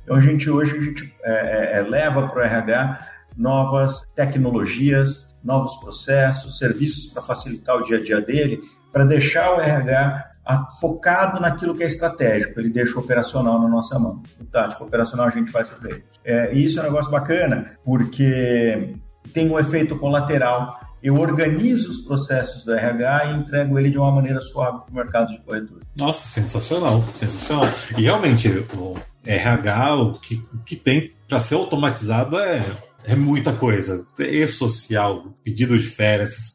Então 0.03 0.16
a 0.16 0.20
gente 0.20 0.48
hoje 0.48 0.77
a 0.77 0.81
gente 0.81 1.14
é, 1.22 1.77
é, 1.77 1.79
é 1.79 1.83
leva 1.83 2.29
para 2.29 2.40
o 2.40 2.44
RH 2.44 2.98
novas 3.37 4.03
tecnologias, 4.14 5.37
novos 5.44 5.77
processos, 5.77 6.59
serviços 6.59 7.07
para 7.07 7.22
facilitar 7.22 7.77
o 7.77 7.85
dia 7.85 7.98
a 7.98 8.03
dia 8.03 8.20
dele, 8.20 8.61
para 8.92 9.05
deixar 9.05 9.55
o 9.55 9.61
RH 9.61 10.31
focado 10.80 11.40
naquilo 11.40 11.74
que 11.74 11.82
é 11.82 11.87
estratégico, 11.87 12.58
ele 12.58 12.70
deixa 12.70 12.96
o 12.96 13.02
operacional 13.02 13.61
na 13.61 13.68
nossa 13.68 13.98
mão. 13.98 14.22
O 14.40 14.44
tático 14.44 14.84
operacional 14.84 15.26
a 15.26 15.30
gente 15.30 15.50
faz 15.50 15.68
por 15.68 15.90
ele. 15.90 16.04
É, 16.24 16.54
e 16.54 16.64
isso 16.64 16.78
é 16.78 16.82
um 16.82 16.87
negócio 16.87 17.11
bacana, 17.11 17.76
porque 17.84 18.94
tem 19.32 19.50
um 19.50 19.58
efeito 19.58 19.98
colateral. 19.98 20.80
Eu 21.02 21.16
organizo 21.16 21.90
os 21.90 21.98
processos 21.98 22.64
do 22.64 22.72
RH 22.72 23.24
e 23.26 23.37
entrego 23.37 23.78
ele 23.78 23.90
de 23.90 23.98
uma 23.98 24.11
maneira 24.11 24.40
suave 24.40 24.80
para 24.80 24.90
o 24.90 24.94
mercado 24.94 25.28
de 25.28 25.38
corretor. 25.40 25.80
Nossa, 25.96 26.26
sensacional, 26.26 27.04
sensacional. 27.04 27.68
E 27.96 28.02
realmente, 28.02 28.48
o 28.74 28.96
RH, 29.24 29.94
o 29.96 30.12
que, 30.12 30.42
o 30.52 30.58
que 30.64 30.76
tem 30.76 31.12
para 31.28 31.40
ser 31.40 31.54
automatizado 31.54 32.38
é, 32.38 32.64
é 33.04 33.14
muita 33.14 33.52
coisa. 33.52 34.04
E-social, 34.18 35.34
pedido 35.44 35.78
de 35.78 35.87
férias. 35.87 36.52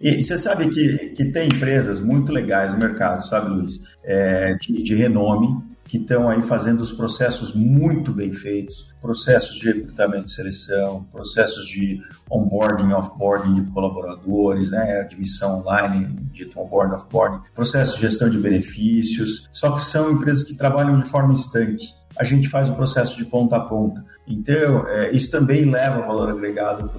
E, 0.00 0.18
e, 0.18 0.22
você 0.22 0.36
sabe 0.36 0.68
que, 0.68 1.10
que 1.10 1.24
tem 1.26 1.48
empresas 1.48 2.00
muito 2.00 2.32
legais 2.32 2.72
no 2.72 2.78
mercado, 2.78 3.26
sabe, 3.26 3.50
Luiz? 3.50 3.80
É, 4.02 4.54
de, 4.54 4.82
de 4.82 4.94
renome, 4.94 5.62
que 5.84 5.98
estão 5.98 6.28
aí 6.28 6.42
fazendo 6.42 6.80
os 6.80 6.90
processos 6.90 7.54
muito 7.54 8.12
bem 8.12 8.32
feitos, 8.32 8.92
processos 9.00 9.58
de 9.58 9.66
recrutamento 9.66 10.26
e 10.26 10.30
seleção, 10.30 11.04
processos 11.12 11.66
de 11.66 12.02
onboarding, 12.30 12.92
offboarding 12.92 13.54
de 13.54 13.70
colaboradores, 13.70 14.70
né, 14.70 15.00
admissão 15.00 15.60
online, 15.60 16.06
de 16.32 16.50
onboarding, 16.56 16.94
offboarding, 16.94 17.40
processos 17.54 17.94
de 17.94 18.00
gestão 18.00 18.28
de 18.28 18.38
benefícios, 18.38 19.48
só 19.52 19.72
que 19.72 19.84
são 19.84 20.10
empresas 20.10 20.42
que 20.42 20.56
trabalham 20.56 21.00
de 21.00 21.08
forma 21.08 21.32
estanque 21.34 21.86
a 22.16 22.24
gente 22.24 22.48
faz 22.48 22.70
o 22.70 22.74
processo 22.74 23.16
de 23.16 23.24
ponta 23.24 23.56
a 23.56 23.60
ponta. 23.60 24.04
Então, 24.26 24.86
é, 24.88 25.10
isso 25.12 25.30
também 25.30 25.64
leva 25.64 26.00
valor 26.00 26.30
agregado 26.30 26.90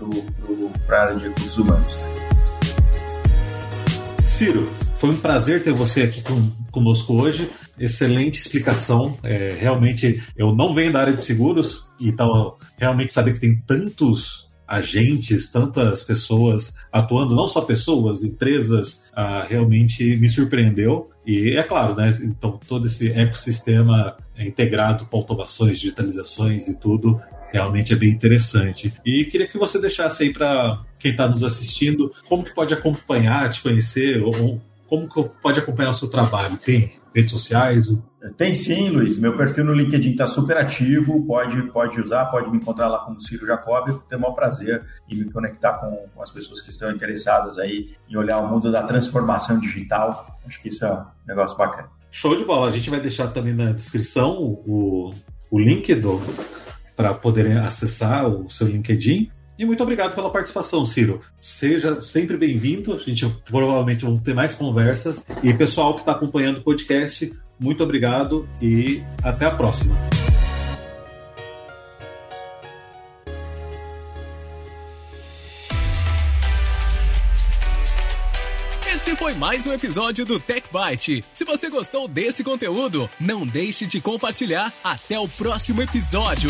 para 0.85 0.97
a 0.97 1.01
área 1.01 1.15
de 1.15 1.27
recursos 1.27 1.57
humanos. 1.57 2.14
Ciro, 4.35 4.69
foi 4.97 5.11
um 5.11 5.17
prazer 5.17 5.63
ter 5.63 5.71
você 5.71 6.01
aqui 6.01 6.21
com, 6.21 6.51
conosco 6.69 7.13
hoje. 7.13 7.49
Excelente 7.79 8.37
explicação. 8.37 9.17
É, 9.23 9.55
realmente, 9.57 10.21
eu 10.35 10.53
não 10.53 10.73
venho 10.73 10.91
da 10.91 10.99
área 10.99 11.13
de 11.13 11.21
seguros, 11.21 11.85
então 11.97 12.53
realmente 12.77 13.13
saber 13.13 13.31
que 13.31 13.39
tem 13.39 13.55
tantos 13.55 14.49
agentes, 14.67 15.49
tantas 15.49 16.03
pessoas 16.03 16.73
atuando, 16.91 17.33
não 17.33 17.47
só 17.47 17.61
pessoas, 17.61 18.25
empresas, 18.25 19.03
ah, 19.15 19.45
realmente 19.47 20.17
me 20.17 20.27
surpreendeu. 20.27 21.09
E 21.25 21.55
é 21.55 21.63
claro, 21.63 21.95
né? 21.95 22.13
Então 22.21 22.59
todo 22.67 22.87
esse 22.87 23.09
ecossistema 23.13 24.17
integrado 24.37 25.05
com 25.05 25.15
automações, 25.15 25.79
digitalizações 25.79 26.67
e 26.67 26.77
tudo, 26.77 27.21
realmente 27.53 27.93
é 27.93 27.95
bem 27.95 28.09
interessante. 28.09 28.93
E 29.05 29.23
queria 29.23 29.47
que 29.47 29.57
você 29.57 29.79
deixasse 29.79 30.23
aí 30.23 30.33
para 30.33 30.83
quem 31.05 31.11
está 31.11 31.27
nos 31.27 31.43
assistindo, 31.43 32.11
como 32.27 32.43
que 32.43 32.51
pode 32.51 32.73
acompanhar, 32.73 33.51
te 33.51 33.61
conhecer, 33.61 34.23
ou 34.23 34.59
como 34.87 35.07
que 35.07 35.29
pode 35.39 35.59
acompanhar 35.59 35.91
o 35.91 35.93
seu 35.93 36.07
trabalho? 36.07 36.57
Tem 36.57 36.93
redes 37.13 37.31
sociais? 37.31 37.95
Tem 38.35 38.55
sim, 38.55 38.89
Luiz. 38.89 39.15
Meu 39.19 39.37
perfil 39.37 39.65
no 39.65 39.73
LinkedIn 39.73 40.13
está 40.13 40.25
super 40.25 40.57
ativo, 40.57 41.23
pode, 41.27 41.61
pode 41.71 42.01
usar, 42.01 42.25
pode 42.25 42.49
me 42.49 42.57
encontrar 42.57 42.87
lá 42.87 43.05
como 43.05 43.21
Ciro 43.21 43.45
Jacob, 43.45 44.01
tenho 44.09 44.17
o 44.17 44.21
maior 44.23 44.33
prazer 44.33 44.83
em 45.07 45.15
me 45.15 45.25
conectar 45.25 45.73
com, 45.73 45.95
com, 46.11 46.23
as 46.23 46.31
pessoas 46.31 46.59
que 46.59 46.71
estão 46.71 46.89
interessadas 46.89 47.59
aí 47.59 47.91
em 48.09 48.17
olhar 48.17 48.39
o 48.39 48.49
mundo 48.49 48.71
da 48.71 48.81
transformação 48.81 49.59
digital. 49.59 50.39
Acho 50.43 50.59
que 50.59 50.69
isso 50.69 50.85
é 50.85 50.91
um 50.91 51.05
negócio 51.27 51.55
bacana. 51.55 51.87
Show 52.09 52.35
de 52.35 52.43
bola. 52.43 52.67
A 52.67 52.71
gente 52.71 52.89
vai 52.89 52.99
deixar 52.99 53.27
também 53.27 53.53
na 53.53 53.71
descrição 53.73 54.33
o, 54.65 55.13
o 55.51 55.59
link 55.59 55.93
do 55.93 56.19
para 56.95 57.13
poderem 57.13 57.57
acessar 57.57 58.27
o 58.27 58.49
seu 58.49 58.67
LinkedIn. 58.67 59.29
E 59.57 59.65
muito 59.65 59.81
obrigado 59.81 60.13
pela 60.13 60.29
participação, 60.29 60.85
Ciro. 60.85 61.21
Seja 61.39 62.01
sempre 62.01 62.35
bem-vindo. 62.35 62.93
A 62.93 62.97
gente 62.97 63.27
provavelmente 63.45 64.03
vai 64.03 64.17
ter 64.19 64.33
mais 64.33 64.53
conversas. 64.53 65.23
E 65.41 65.53
pessoal 65.53 65.93
que 65.93 66.01
está 66.01 66.11
acompanhando 66.11 66.57
o 66.57 66.61
podcast, 66.61 67.33
muito 67.59 67.83
obrigado 67.83 68.47
e 68.61 69.01
até 69.23 69.45
a 69.45 69.51
próxima. 69.51 69.95
Esse 78.93 79.15
foi 79.15 79.33
mais 79.35 79.65
um 79.65 79.71
episódio 79.71 80.25
do 80.25 80.39
Tech 80.39 80.67
Byte. 80.71 81.23
Se 81.31 81.45
você 81.45 81.69
gostou 81.69 82.07
desse 82.07 82.43
conteúdo, 82.43 83.09
não 83.19 83.45
deixe 83.45 83.85
de 83.85 84.01
compartilhar. 84.01 84.73
Até 84.83 85.17
o 85.17 85.27
próximo 85.29 85.81
episódio. 85.81 86.49